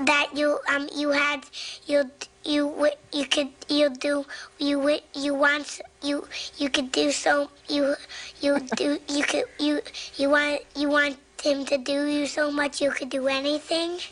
that 0.00 0.28
you 0.34 0.58
um 0.68 0.88
you 0.94 1.10
had 1.10 1.44
you 1.86 2.10
you 2.44 2.68
wi- 2.68 2.96
you 3.12 3.26
could 3.26 3.50
you 3.68 3.90
do 3.90 4.24
you 4.58 4.76
wi- 4.78 5.02
you 5.14 5.34
want 5.34 5.80
you 6.02 6.26
you 6.56 6.70
could 6.70 6.92
do 6.92 7.10
so 7.10 7.50
you 7.68 7.94
you 8.40 8.58
do 8.76 8.98
you 9.08 9.24
could 9.24 9.44
you 9.58 9.80
you 10.16 10.30
want 10.30 10.60
you 10.76 10.88
want 10.88 11.18
him 11.42 11.64
to 11.66 11.78
do 11.78 12.06
you 12.06 12.26
so 12.26 12.50
much 12.50 12.80
you 12.80 12.90
could 12.90 13.10
do 13.10 13.28
anything? 13.28 13.98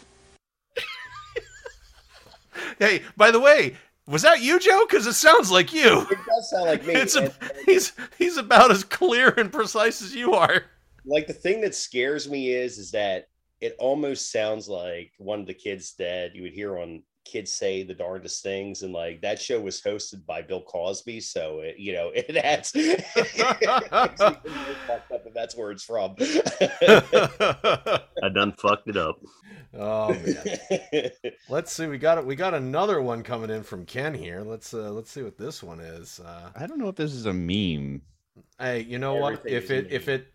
Hey, 2.78 3.02
by 3.16 3.30
the 3.30 3.40
way, 3.40 3.76
was 4.06 4.22
that 4.22 4.40
you, 4.40 4.58
Joe? 4.58 4.86
Because 4.88 5.06
it 5.06 5.12
sounds 5.14 5.50
like 5.50 5.72
you. 5.72 6.06
It 6.10 6.18
does 6.26 6.50
sound 6.50 6.66
like 6.66 6.84
me. 6.84 6.94
It's 6.94 7.16
a, 7.16 7.30
he's 7.66 7.92
he's 8.18 8.36
about 8.36 8.70
as 8.70 8.84
clear 8.84 9.30
and 9.36 9.52
precise 9.52 10.00
as 10.02 10.14
you 10.14 10.32
are. 10.34 10.64
like 11.04 11.26
the 11.26 11.32
thing 11.34 11.60
that 11.62 11.74
scares 11.74 12.28
me 12.28 12.52
is 12.52 12.78
is 12.78 12.90
that 12.92 13.28
it 13.60 13.74
almost 13.78 14.30
sounds 14.30 14.68
like 14.68 15.12
one 15.18 15.40
of 15.40 15.46
the 15.46 15.54
kids 15.54 15.94
that 15.98 16.34
you 16.34 16.42
would 16.42 16.52
hear 16.52 16.78
on 16.78 17.02
kids 17.24 17.52
say 17.52 17.82
the 17.82 17.92
darndest 17.92 18.42
things 18.42 18.82
and 18.82 18.92
like 18.92 19.20
that 19.20 19.40
show 19.40 19.60
was 19.60 19.80
hosted 19.80 20.24
by 20.26 20.40
bill 20.40 20.62
cosby 20.62 21.20
so 21.20 21.58
it, 21.58 21.76
you 21.76 21.92
know 21.92 22.12
it 22.14 22.36
adds 22.36 22.70
it 22.74 23.04
makes 23.16 23.36
me 23.38 24.36
even 24.44 24.64
more 24.64 24.76
fucked 24.86 25.10
up 25.10 25.26
if 25.26 25.34
that's 25.34 25.56
where 25.56 25.72
it's 25.72 25.82
from 25.82 26.14
i 28.22 28.28
done 28.32 28.52
fucked 28.52 28.88
it 28.88 28.96
up 28.96 29.18
Oh 29.78 30.14
man. 30.14 31.10
Let's 31.48 31.72
see. 31.72 31.86
We 31.86 31.98
got 31.98 32.16
it. 32.18 32.24
We 32.24 32.34
got 32.34 32.54
another 32.54 33.02
one 33.02 33.22
coming 33.22 33.50
in 33.50 33.62
from 33.62 33.84
Ken 33.84 34.14
here. 34.14 34.42
Let's 34.42 34.72
uh 34.72 34.90
let's 34.90 35.10
see 35.10 35.22
what 35.22 35.36
this 35.36 35.62
one 35.62 35.80
is. 35.80 36.20
Uh 36.20 36.50
I 36.56 36.66
don't 36.66 36.78
know 36.78 36.88
if 36.88 36.96
this 36.96 37.12
is 37.12 37.26
a 37.26 37.32
meme. 37.32 38.00
hey, 38.58 38.80
you 38.80 38.98
know 38.98 39.14
what? 39.16 39.42
If 39.44 39.70
it 39.70 39.88
if 39.90 40.08
it 40.08 40.28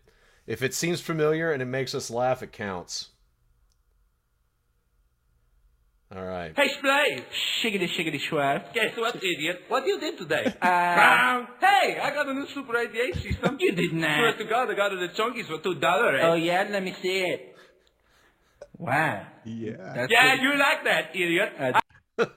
if 0.46 0.62
it 0.62 0.74
seems 0.74 1.00
familiar 1.00 1.52
and 1.52 1.62
it 1.62 1.66
makes 1.66 1.94
us 1.94 2.10
laugh, 2.10 2.42
it 2.42 2.52
counts. 2.52 3.10
All 6.14 6.22
right. 6.24 6.52
Hey, 6.54 6.68
Splay! 6.78 7.24
Shiggity, 7.62 7.88
shiggity, 7.88 8.20
swag. 8.28 8.74
Guess 8.74 8.98
what, 8.98 9.16
idiot? 9.16 9.62
What 9.68 9.86
you 9.86 9.98
did 9.98 10.18
today? 10.18 10.44
Uh, 10.62 11.46
hey, 11.58 11.98
I 11.98 12.10
got 12.12 12.28
a 12.28 12.34
new 12.34 12.46
Super 12.48 12.76
88 12.76 13.14
system. 13.16 13.56
You 13.58 13.72
did 13.72 13.94
not. 13.94 14.18
Swear 14.18 14.32
to 14.36 14.44
God, 14.44 14.70
I 14.70 14.74
got 14.74 14.92
it 14.92 15.00
at 15.02 15.14
Chunky's 15.14 15.46
for 15.46 15.58
$2, 15.58 15.82
eh? 15.82 16.20
Oh, 16.26 16.34
yeah? 16.34 16.68
Let 16.70 16.82
me 16.82 16.94
see 17.00 17.20
it. 17.20 17.56
Wow. 18.76 19.24
Yeah. 19.46 20.06
yeah, 20.10 20.34
you 20.42 20.56
like 20.58 20.84
that, 20.84 21.10
idiot. 21.14 21.52
what 22.16 22.36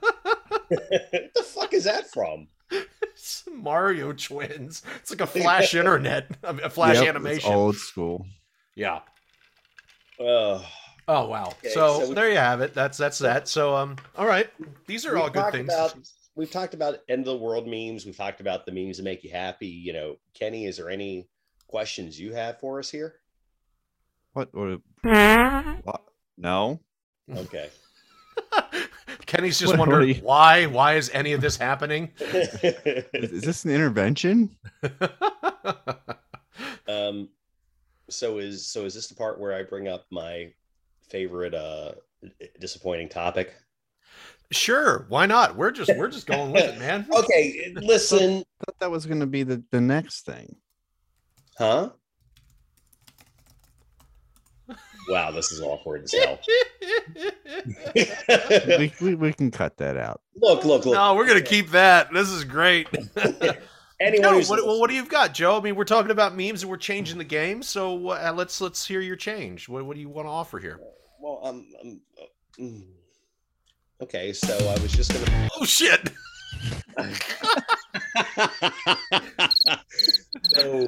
the 0.70 1.42
fuck 1.44 1.74
is 1.74 1.84
that 1.84 2.10
from 2.10 2.48
It's 2.70 3.44
Mario 3.52 4.12
Twins. 4.12 4.82
It's 5.00 5.10
like 5.10 5.20
a 5.20 5.26
flash 5.40 5.74
internet, 5.74 6.28
a 6.42 6.70
flash 6.70 6.94
Yep, 6.96 7.02
it's 7.02 7.08
animation. 7.10 7.52
old 7.52 7.76
school. 7.76 8.26
Yeah. 8.74 9.00
oh 10.18 10.64
Oh 11.08 11.28
wow. 11.28 11.46
Okay, 11.58 11.68
so, 11.70 12.00
so 12.00 12.08
we- 12.08 12.14
there 12.14 12.30
you 12.30 12.36
have 12.36 12.60
it. 12.60 12.74
That's 12.74 12.98
that's 12.98 13.18
that. 13.18 13.48
So 13.48 13.74
um 13.76 13.96
all 14.16 14.26
right. 14.26 14.50
These 14.86 15.06
are 15.06 15.16
all 15.16 15.30
good 15.30 15.52
things. 15.52 15.72
about- 15.72 15.94
we've 16.34 16.50
talked 16.50 16.74
about 16.74 16.98
end 17.08 17.20
of 17.20 17.26
the 17.26 17.36
world 17.38 17.66
memes 17.66 18.04
we've 18.04 18.16
talked 18.16 18.40
about 18.42 18.66
the 18.66 18.72
memes 18.72 18.98
that 18.98 19.04
make 19.04 19.24
you 19.24 19.30
happy 19.30 19.66
you 19.68 19.90
know 19.94 20.16
kenny 20.34 20.66
is 20.66 20.76
there 20.76 20.90
any 20.90 21.26
questions 21.66 22.20
you 22.20 22.34
have 22.34 22.60
for 22.60 22.78
us 22.78 22.90
here 22.90 23.14
What? 24.34 24.54
What? 24.54 24.80
what? 25.02 26.02
No. 26.36 26.78
okay 27.34 27.70
Kenny's 29.24 29.58
just 29.58 29.70
What- 29.72 29.78
what 29.78 29.88
wondering 29.88 30.16
you- 30.16 30.20
why 30.22 30.66
why 30.66 30.96
is 30.96 31.08
any 31.14 31.32
of 31.32 31.40
this 31.40 31.56
happening? 31.56 32.12
Is, 32.20 32.52
is 33.14 33.40
this 33.40 33.64
an 33.64 33.70
intervention? 33.70 34.54
um 36.88 37.30
so 38.10 38.36
is 38.38 38.66
so 38.66 38.84
is 38.84 38.94
this 38.94 39.08
the 39.08 39.14
part 39.14 39.40
where 39.40 39.52
i 39.54 39.62
bring 39.62 39.88
up 39.88 40.04
my 40.10 40.52
favorite 41.08 41.54
uh 41.54 41.92
disappointing 42.60 43.08
topic 43.08 43.54
Sure, 44.52 45.06
why 45.08 45.26
not? 45.26 45.56
We're 45.56 45.72
just 45.72 45.90
we're 45.96 46.06
just 46.06 46.28
going 46.28 46.52
with 46.52 46.62
it, 46.62 46.78
man. 46.78 47.04
okay 47.16 47.72
listen 47.74 48.38
I 48.38 48.64
thought 48.64 48.78
that 48.78 48.90
was 48.90 49.04
going 49.04 49.18
to 49.20 49.26
be 49.26 49.42
the, 49.42 49.62
the 49.72 49.80
next 49.80 50.24
thing. 50.24 50.54
huh 51.58 51.90
wow 55.08 55.30
this 55.30 55.52
is 55.52 55.60
awkward 55.60 56.02
as 56.04 56.12
hell 56.12 56.38
we, 58.78 58.92
we, 59.00 59.14
we 59.14 59.32
can 59.32 59.50
cut 59.50 59.76
that 59.76 59.96
out. 59.96 60.20
look 60.36 60.64
look 60.64 60.84
look 60.84 60.94
No, 60.94 61.14
we're 61.14 61.26
gonna 61.26 61.40
keep 61.40 61.70
that. 61.70 62.12
This 62.12 62.28
is 62.28 62.44
great. 62.44 62.88
anyone 64.00 64.32
no, 64.32 64.38
what, 64.46 64.66
well, 64.66 64.80
what 64.80 64.90
do 64.90 64.96
you've 64.96 65.08
got, 65.08 65.34
Joe? 65.34 65.56
I 65.58 65.60
mean, 65.60 65.74
we're 65.76 65.84
talking 65.84 66.10
about 66.10 66.36
memes 66.36 66.62
and 66.62 66.70
we're 66.70 66.76
changing 66.76 67.18
the 67.18 67.24
game. 67.24 67.62
So 67.62 68.08
uh, 68.10 68.32
let's 68.34 68.60
let's 68.60 68.86
hear 68.86 69.00
your 69.00 69.16
change. 69.16 69.68
What, 69.68 69.84
what 69.86 69.94
do 69.94 70.00
you 70.00 70.08
want 70.08 70.26
to 70.26 70.30
offer 70.30 70.58
here? 70.58 70.80
well 71.20 71.40
um, 71.42 71.66
um 71.82 72.00
uh, 72.20 72.60
mm. 72.60 72.82
okay 74.02 74.32
so 74.32 74.54
i 74.68 74.78
was 74.82 74.92
just 74.92 75.10
gonna 75.12 75.48
Oh 75.58 75.64
shit! 75.64 76.12
so 80.44 80.82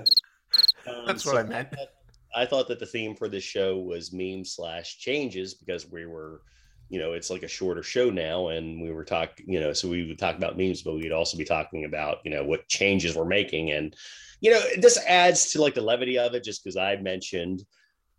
um, 0.86 1.06
That's 1.06 1.24
so 1.24 1.32
what 1.32 1.44
I 1.44 1.48
meant. 1.48 1.70
thought- 1.70 1.88
I 2.36 2.44
thought 2.44 2.68
that 2.68 2.78
the 2.78 2.86
theme 2.86 3.16
for 3.16 3.26
this 3.28 3.42
show 3.42 3.78
was 3.78 4.12
meme 4.12 4.44
slash 4.44 4.98
changes 4.98 5.54
because 5.54 5.90
we 5.90 6.04
were, 6.04 6.42
you 6.88 6.98
know, 6.98 7.12
it's 7.12 7.30
like 7.30 7.42
a 7.42 7.48
shorter 7.48 7.82
show 7.82 8.10
now, 8.10 8.48
and 8.48 8.80
we 8.80 8.90
were 8.90 9.04
talking, 9.04 9.46
you 9.48 9.60
know, 9.60 9.72
so 9.72 9.88
we 9.88 10.06
would 10.06 10.18
talk 10.18 10.36
about 10.36 10.56
memes, 10.56 10.82
but 10.82 10.94
we'd 10.94 11.12
also 11.12 11.36
be 11.36 11.44
talking 11.44 11.84
about, 11.84 12.18
you 12.24 12.30
know, 12.30 12.44
what 12.44 12.68
changes 12.68 13.16
we're 13.16 13.24
making, 13.24 13.72
and 13.72 13.94
you 14.40 14.52
know, 14.52 14.60
this 14.78 14.98
adds 15.06 15.50
to 15.52 15.60
like 15.60 15.74
the 15.74 15.80
levity 15.80 16.18
of 16.18 16.34
it, 16.34 16.44
just 16.44 16.62
because 16.62 16.76
I 16.76 16.96
mentioned 16.96 17.64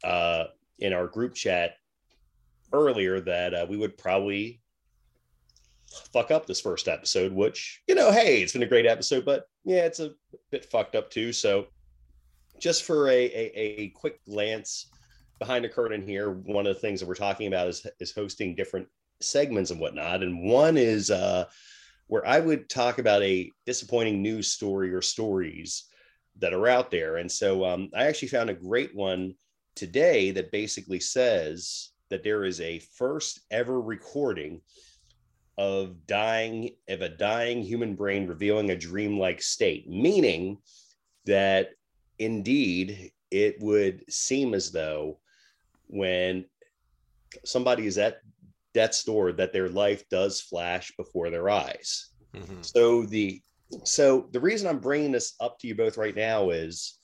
uh, 0.04 0.46
in 0.80 0.94
our 0.94 1.08
group 1.08 1.34
chat 1.34 1.76
earlier 2.74 3.20
that 3.22 3.54
uh, 3.54 3.66
we 3.70 3.78
would 3.78 3.98
probably 3.98 4.62
fuck 6.14 6.30
up 6.30 6.46
this 6.46 6.62
first 6.62 6.88
episode, 6.88 7.32
which 7.32 7.82
you 7.88 7.96
know, 7.96 8.12
hey, 8.12 8.42
it's 8.42 8.54
been 8.54 8.64
a 8.64 8.68
great 8.68 8.86
episode, 8.86 9.26
but 9.26 9.46
yeah, 9.64 9.86
it's 9.86 10.00
a 10.00 10.12
bit 10.52 10.66
fucked 10.66 10.96
up 10.96 11.10
too. 11.10 11.34
So 11.34 11.68
just 12.60 12.84
for 12.84 13.08
a, 13.08 13.26
a, 13.26 13.52
a 13.56 13.90
quick 13.90 14.24
glance 14.26 14.89
behind 15.40 15.66
the 15.66 15.70
curtain 15.70 16.06
here, 16.06 16.32
one 16.32 16.68
of 16.68 16.76
the 16.76 16.80
things 16.80 17.00
that 17.00 17.08
we're 17.08 17.16
talking 17.16 17.48
about 17.48 17.68
is, 17.68 17.88
is 18.00 18.14
hosting 18.14 18.56
different 18.56 18.88
segments 19.22 19.72
and 19.72 19.80
whatnot. 19.80 20.22
And 20.22 20.44
one 20.44 20.78
is 20.78 21.10
uh, 21.10 21.46
where 22.08 22.26
I 22.28 22.40
would 22.40 22.70
talk 22.70 23.00
about 23.00 23.24
a 23.24 23.52
disappointing 23.66 24.22
news 24.22 24.52
story 24.52 24.94
or 24.94 25.02
stories 25.02 25.86
that 26.40 26.54
are 26.54 26.68
out 26.68 26.92
there. 26.92 27.18
And 27.18 27.32
so 27.32 27.66
um, 27.66 27.90
I 27.96 28.06
actually 28.06 28.30
found 28.30 28.50
a 28.50 28.54
great 28.54 28.96
one 28.96 29.36
today 29.76 30.32
that 30.32 30.52
basically 30.52 31.00
says 31.00 31.92
that 32.10 32.24
there 32.24 32.44
is 32.44 32.60
a 32.62 32.80
first 32.80 33.42
ever 33.52 33.82
recording 33.82 34.62
of 35.58 36.08
dying 36.08 36.72
of 36.88 37.02
a 37.02 37.10
dying 37.10 37.62
human 37.62 37.94
brain 37.94 38.28
revealing 38.28 38.72
a 38.72 38.78
dreamlike 38.78 39.42
state, 39.42 39.90
meaning 39.90 40.58
that 41.26 41.72
indeed 42.18 43.12
it 43.30 43.58
would 43.60 44.04
seem 44.12 44.54
as 44.54 44.72
though 44.72 45.20
when 45.90 46.46
somebody 47.44 47.86
is 47.86 47.98
at 47.98 48.18
death's 48.74 49.04
door 49.04 49.32
that 49.32 49.52
their 49.52 49.70
life 49.70 50.08
does 50.10 50.40
flash 50.42 50.92
before 50.98 51.30
their 51.30 51.50
eyes 51.50 52.10
Mhm. 52.34 52.64
so 52.64 53.04
the 53.06 53.42
so 53.84 54.28
the 54.32 54.40
reason 54.40 54.68
i'm 54.68 54.80
bringing 54.80 55.12
this 55.12 55.34
up 55.40 55.58
to 55.60 55.68
you 55.68 55.76
both 55.76 55.98
right 55.98 56.16
now 56.16 56.50
is 56.52 56.98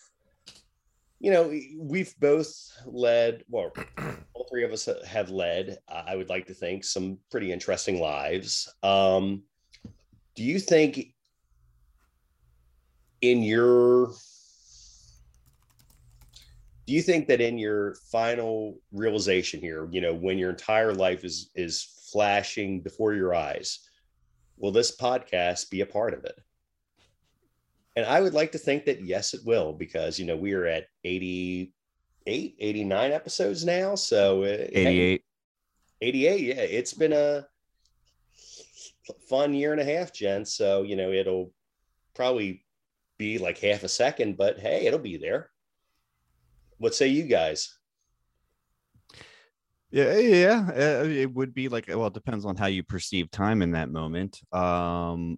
you 1.19 1.31
know 1.31 1.51
we've 1.79 2.13
both 2.19 2.51
led 2.85 3.43
well 3.49 3.71
all 4.33 4.47
three 4.49 4.63
of 4.63 4.71
us 4.71 4.87
have 5.05 5.29
led 5.29 5.77
i 5.87 6.15
would 6.15 6.29
like 6.29 6.45
to 6.45 6.53
think 6.53 6.83
some 6.83 7.17
pretty 7.31 7.51
interesting 7.51 7.99
lives 7.99 8.71
um 8.83 9.43
do 10.35 10.43
you 10.43 10.59
think 10.59 11.13
in 13.21 13.41
your 13.41 14.11
do 16.85 16.93
you 16.93 17.01
think 17.01 17.27
that 17.27 17.41
in 17.41 17.57
your 17.57 17.95
final 18.11 18.77
realization 18.91 19.59
here, 19.59 19.87
you 19.91 20.01
know, 20.01 20.13
when 20.13 20.37
your 20.37 20.51
entire 20.51 20.93
life 20.93 21.23
is 21.23 21.49
is 21.55 22.07
flashing 22.11 22.81
before 22.81 23.13
your 23.13 23.33
eyes, 23.33 23.79
will 24.57 24.71
this 24.71 24.95
podcast 24.95 25.69
be 25.69 25.81
a 25.81 25.85
part 25.85 26.13
of 26.13 26.23
it? 26.25 26.39
And 27.95 28.05
I 28.05 28.21
would 28.21 28.33
like 28.33 28.51
to 28.51 28.57
think 28.57 28.85
that 28.85 29.03
yes, 29.03 29.33
it 29.33 29.41
will, 29.45 29.73
because 29.73 30.19
you 30.19 30.25
know 30.25 30.35
we 30.35 30.53
are 30.53 30.65
at 30.65 30.87
88, 31.03 32.55
89 32.59 33.11
episodes 33.11 33.65
now. 33.65 33.95
So 33.95 34.43
uh, 34.43 34.67
88. 34.71 35.21
88, 36.01 36.41
yeah, 36.41 36.53
it's 36.55 36.93
been 36.93 37.13
a 37.13 37.47
fun 39.27 39.53
year 39.53 39.71
and 39.71 39.81
a 39.81 39.85
half, 39.85 40.13
Jen. 40.13 40.45
So 40.45 40.83
you 40.83 40.95
know 40.95 41.11
it'll 41.11 41.51
probably 42.13 42.63
be 43.17 43.39
like 43.39 43.57
half 43.57 43.83
a 43.83 43.89
second, 43.89 44.37
but 44.37 44.59
hey, 44.59 44.85
it'll 44.85 44.99
be 44.99 45.17
there. 45.17 45.49
What 46.77 46.95
say 46.95 47.07
you 47.07 47.23
guys? 47.23 47.77
Yeah, 49.91 50.17
yeah, 50.17 50.69
uh, 50.69 51.05
it 51.05 51.33
would 51.33 51.53
be 51.53 51.69
like 51.69 51.85
well, 51.87 52.07
it 52.07 52.13
depends 52.13 52.45
on 52.45 52.57
how 52.57 52.65
you 52.65 52.83
perceive 52.83 53.31
time 53.31 53.61
in 53.61 53.71
that 53.71 53.89
moment. 53.89 54.41
Um, 54.51 55.37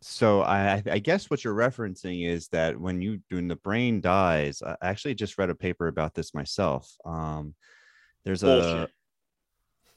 so 0.00 0.42
I, 0.42 0.82
I 0.90 0.98
guess 0.98 1.30
what 1.30 1.44
you're 1.44 1.54
referencing 1.54 2.26
is 2.26 2.48
that 2.48 2.78
when 2.78 3.02
you 3.02 3.20
when 3.30 3.48
the 3.48 3.56
brain 3.56 4.00
dies, 4.00 4.62
I 4.62 4.76
actually 4.82 5.14
just 5.14 5.38
read 5.38 5.50
a 5.50 5.54
paper 5.54 5.88
about 5.88 6.14
this 6.14 6.34
myself. 6.34 6.90
Um, 7.04 7.54
there's 8.24 8.42
a 8.44 8.88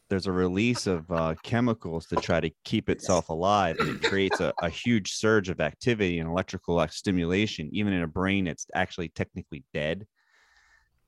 there's 0.09 0.27
a 0.27 0.31
release 0.31 0.87
of 0.87 1.09
uh, 1.11 1.35
chemicals 1.43 2.05
to 2.07 2.15
try 2.15 2.39
to 2.39 2.49
keep 2.63 2.89
itself 2.89 3.29
alive, 3.29 3.77
and 3.79 3.89
it 3.89 4.01
creates 4.01 4.39
a, 4.39 4.53
a 4.61 4.69
huge 4.69 5.11
surge 5.13 5.49
of 5.49 5.59
activity 5.59 6.19
and 6.19 6.29
electrical 6.29 6.85
stimulation, 6.89 7.69
even 7.73 7.93
in 7.93 8.03
a 8.03 8.07
brain 8.07 8.45
that's 8.45 8.67
actually 8.73 9.09
technically 9.09 9.63
dead. 9.73 10.05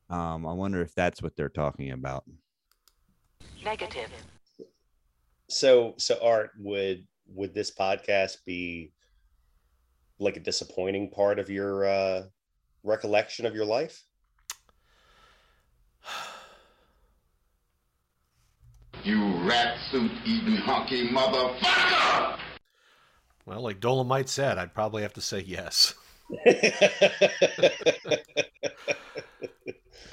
Um, 0.10 0.48
I 0.48 0.54
wonder 0.54 0.82
if 0.82 0.96
that's 0.96 1.22
what 1.22 1.36
they're 1.36 1.50
talking 1.50 1.92
about. 1.92 2.24
Negative. 3.64 4.10
So 5.50 5.94
so 5.98 6.18
Art, 6.24 6.52
would 6.58 7.06
would 7.28 7.54
this 7.54 7.72
podcast 7.72 8.38
be 8.46 8.94
like 10.20 10.38
a 10.38 10.40
disappointing 10.40 11.12
part 11.12 11.40
of 11.40 11.50
your 11.50 11.86
uh 11.86 12.24
recollection 12.84 13.46
of 13.46 13.56
your 13.56 13.66
life? 13.66 14.04
You 19.04 19.28
rat 19.48 19.78
suit 19.92 20.12
eating 20.26 20.56
hunky 20.56 21.10
motherfucker! 21.10 22.40
Well, 23.46 23.62
like 23.62 23.80
Dolemite 23.80 24.28
said, 24.28 24.58
I'd 24.58 24.74
probably 24.74 25.04
have 25.04 25.14
to 25.14 25.22
say 25.22 25.40
yes. 25.40 25.94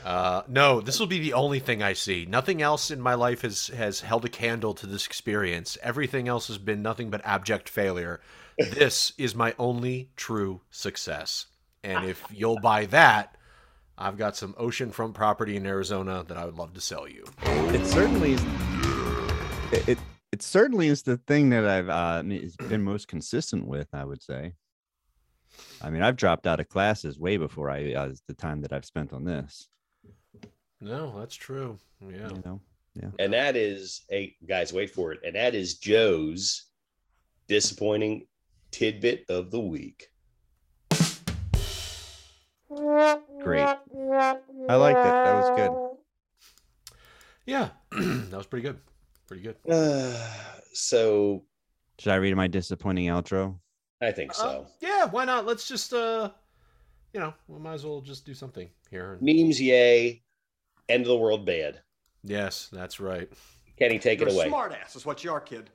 Uh, 0.07 0.45
no, 0.47 0.81
this 0.81 1.01
will 1.01 1.09
be 1.09 1.19
the 1.19 1.33
only 1.33 1.59
thing 1.59 1.83
I 1.83 1.93
see. 1.93 2.27
Nothing 2.27 2.63
else 2.63 2.93
in 2.93 3.01
my 3.01 3.15
life 3.15 3.43
has 3.43 3.67
has 3.69 4.03
held 4.03 4.25
a 4.25 4.29
candle 4.29 4.73
to 4.75 4.87
this 4.87 5.05
experience. 5.05 5.77
Everything 5.83 6.29
else 6.29 6.47
has 6.47 6.59
been 6.59 6.81
nothing 6.81 7.11
but 7.11 7.21
abject 7.25 7.69
failure. 7.69 8.21
This 8.57 9.13
is 9.19 9.35
my 9.35 9.53
only 9.59 10.11
true 10.17 10.63
success. 10.71 11.47
And 11.83 12.07
if 12.07 12.25
you'll 12.33 12.61
buy 12.61 12.87
that, 12.87 13.37
I've 13.99 14.17
got 14.17 14.35
some 14.35 14.55
oceanfront 14.55 15.13
property 15.13 15.57
in 15.57 15.67
Arizona 15.67 16.25
that 16.29 16.39
I 16.39 16.47
would 16.47 16.55
love 16.55 16.73
to 16.75 16.81
sell 16.81 17.07
you. 17.07 17.25
It 17.43 17.85
certainly 17.85 18.35
is. 18.35 18.45
It 19.73 19.89
it, 19.89 19.99
it 20.31 20.41
certainly 20.41 20.87
is 20.87 21.03
the 21.03 21.17
thing 21.17 21.51
that 21.51 21.67
I've 21.67 21.89
uh, 21.89 22.23
been 22.69 22.83
most 22.85 23.09
consistent 23.09 23.67
with. 23.67 23.89
I 23.93 24.05
would 24.05 24.23
say. 24.23 24.53
I 25.83 25.91
mean, 25.91 26.03
I've 26.03 26.17
dropped 26.17 26.47
out 26.47 26.61
of 26.61 26.69
classes 26.69 27.19
way 27.19 27.39
before 27.39 27.71
I 27.71 27.93
uh, 27.93 28.13
the 28.29 28.35
time 28.35 28.61
that 28.61 28.73
I've 28.73 28.87
spent 28.87 29.13
on 29.13 29.25
this. 29.25 29.69
No, 30.81 31.19
that's 31.19 31.35
true. 31.35 31.79
Yeah. 32.01 32.29
You 32.29 32.43
know, 32.45 32.61
yeah. 32.95 33.09
And 33.19 33.33
that 33.33 33.57
is 33.57 34.03
a 34.11 34.35
guys, 34.47 34.73
wait 34.73 34.91
for 34.91 35.13
it. 35.13 35.21
And 35.25 35.35
that 35.37 35.55
is 35.55 35.75
Joe's 35.75 36.67
disappointing 37.49 38.27
tidbit 38.71 39.25
of 39.29 39.51
the 39.51 39.61
week. 39.61 40.09
Great. 42.69 43.63
I 43.63 44.75
liked 44.75 44.99
it. 44.99 45.13
That 45.13 45.35
was 45.35 45.51
good. 45.57 46.93
Yeah, 47.47 47.69
that 47.93 48.37
was 48.37 48.47
pretty 48.47 48.65
good. 48.65 48.79
Pretty 49.29 49.43
good. 49.43 49.57
Uh, 49.69 50.29
so 50.73 51.45
Should 51.99 52.13
I 52.13 52.17
read 52.17 52.35
my 52.35 52.49
disappointing 52.49 53.07
outro? 53.07 53.57
I 54.01 54.11
think 54.13 54.35
so. 54.35 54.47
Uh, 54.47 54.65
yeah, 54.81 55.07
why 55.07 55.25
not? 55.25 55.47
Let's 55.47 55.67
just 55.69 55.93
uh 55.95 56.31
you 57.13 57.21
know, 57.21 57.33
we 57.49 57.59
might 57.59 57.75
as 57.75 57.87
well 57.87 58.01
just 58.01 58.27
do 58.27 58.35
something 58.35 58.69
here. 58.91 59.17
Memes, 59.23 59.61
yay. 59.61 60.23
End 60.89 61.03
of 61.03 61.09
the 61.09 61.17
world 61.17 61.45
bad. 61.45 61.81
Yes, 62.23 62.69
that's 62.73 63.01
right. 63.01 63.29
Can 63.79 63.91
he 63.91 63.99
take 63.99 64.21
You're 64.21 64.29
it 64.29 64.35
away. 64.35 64.47
a 64.47 64.49
smart 64.49 64.73
ass 64.73 64.97
is 64.97 65.05
what 65.05 65.23
you 65.23 65.31
are, 65.33 65.41
kid. 65.41 65.71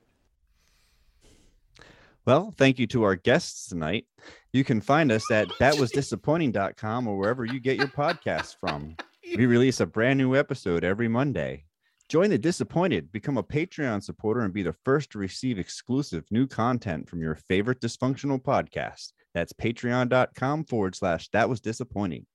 Well, 2.25 2.53
thank 2.57 2.77
you 2.77 2.87
to 2.87 3.03
our 3.03 3.15
guests 3.15 3.67
tonight. 3.67 4.05
You 4.53 4.63
can 4.63 4.79
find 4.81 5.11
us 5.11 5.29
at 5.31 5.47
thatwasdisappointing.com 5.59 7.07
or 7.07 7.17
wherever 7.17 7.45
you 7.45 7.59
get 7.59 7.77
your 7.77 7.87
podcasts 7.87 8.55
from. 8.59 8.95
We 9.37 9.45
release 9.45 9.79
a 9.79 9.85
brand 9.85 10.17
new 10.17 10.35
episode 10.35 10.83
every 10.83 11.07
Monday. 11.07 11.63
Join 12.09 12.31
the 12.31 12.37
disappointed, 12.37 13.13
become 13.13 13.37
a 13.37 13.43
Patreon 13.43 14.03
supporter, 14.03 14.41
and 14.41 14.53
be 14.53 14.61
the 14.61 14.75
first 14.83 15.09
to 15.11 15.19
receive 15.19 15.57
exclusive 15.57 16.25
new 16.31 16.47
content 16.47 17.07
from 17.07 17.21
your 17.21 17.35
favorite 17.35 17.79
dysfunctional 17.79 18.41
podcast. 18.41 19.13
That's 19.33 19.53
patreon.com 19.53 20.65
forward 20.65 20.95
slash 20.95 21.29
that 21.29 21.47
was 21.47 21.61
disappointing. 21.61 22.25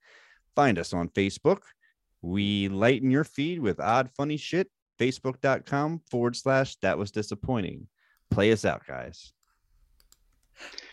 Find 0.55 0.79
us 0.79 0.95
on 0.95 1.11
Facebook. 1.11 1.59
We 2.23 2.69
lighten 2.69 3.11
your 3.11 3.25
feed 3.25 3.61
with 3.61 3.81
odd, 3.81 4.11
funny 4.17 4.37
shit. 4.37 4.71
Facebook.com 4.99 6.01
forward 6.11 6.37
slash 6.37 6.77
that 6.77 6.97
was 6.99 7.11
disappointing. 7.11 7.89
Play 8.31 8.53
us 8.53 8.65
out, 8.65 8.87
guys. 8.87 9.33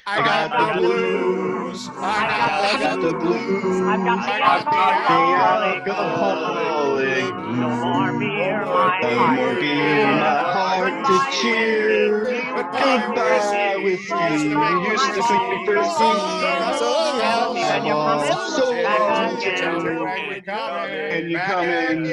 I 0.05 0.17
got 0.19 0.75
the 0.75 0.81
blues. 0.81 1.87
I 1.89 1.93
got, 1.93 2.75
I 2.75 2.83
got 2.83 3.01
the 3.01 3.17
blues. 3.17 3.81
I've 3.81 4.03
got 4.03 4.25
the 4.25 4.33
alcoholic. 4.43 5.87
alcoholic. 5.87 7.33
No 7.55 7.69
more 7.69 8.19
beer, 8.19 8.65
my 8.65 8.99
No 9.01 9.27
more 9.27 9.55
beer, 9.55 10.05
my 10.05 10.43
heart 10.51 11.05
to 11.05 11.41
cheer. 11.41 12.42
Goodbye 12.73 13.75
with 13.83 14.09
you. 14.09 14.15
You 14.15 14.91
used 14.91 15.13
to 15.13 15.23
sing 15.23 15.49
me 15.49 15.65
first 15.65 15.99
And 16.01 17.85
you're 17.85 17.95
coming 17.95 18.51
So 18.51 18.73
back 18.83 18.99
long. 18.99 20.89
And 20.89 21.31
you're 21.31 21.39
coming 21.41 22.05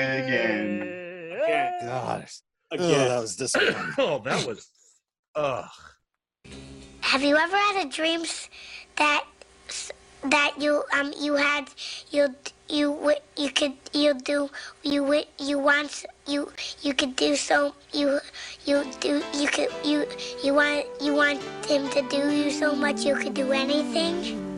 again. 0.00 0.88
God. 1.82 2.26
Again. 2.70 2.86
Oh, 2.90 3.08
that 3.08 3.20
was 3.20 3.36
disappointing. 3.36 3.94
oh, 3.98 4.18
that 4.24 4.46
was 4.46 4.66
ugh. 5.34 5.68
Have 7.00 7.22
you 7.22 7.36
ever 7.36 7.56
had 7.56 7.86
a 7.86 7.88
dream 7.90 8.22
that 8.96 9.24
that 10.24 10.54
you 10.58 10.82
um 10.94 11.12
you 11.18 11.34
had 11.34 11.68
you 12.10 12.34
you 12.72 13.14
you 13.36 13.50
could 13.50 13.74
you 13.92 14.14
do 14.14 14.48
you 14.82 15.24
you 15.38 15.58
want 15.58 16.04
you 16.26 16.50
you 16.80 16.94
could 16.94 17.14
do 17.16 17.36
so 17.36 17.74
you 17.92 18.18
you 18.64 18.84
do 19.00 19.22
you 19.34 19.46
could 19.46 19.68
you 19.84 20.06
you 20.42 20.54
want 20.54 20.86
you 21.00 21.14
want 21.14 21.42
him 21.66 21.88
to 21.90 22.02
do 22.08 22.30
you 22.30 22.50
so 22.50 22.74
much 22.74 23.04
you 23.04 23.14
could 23.14 23.34
do 23.34 23.52
anything? 23.52 24.51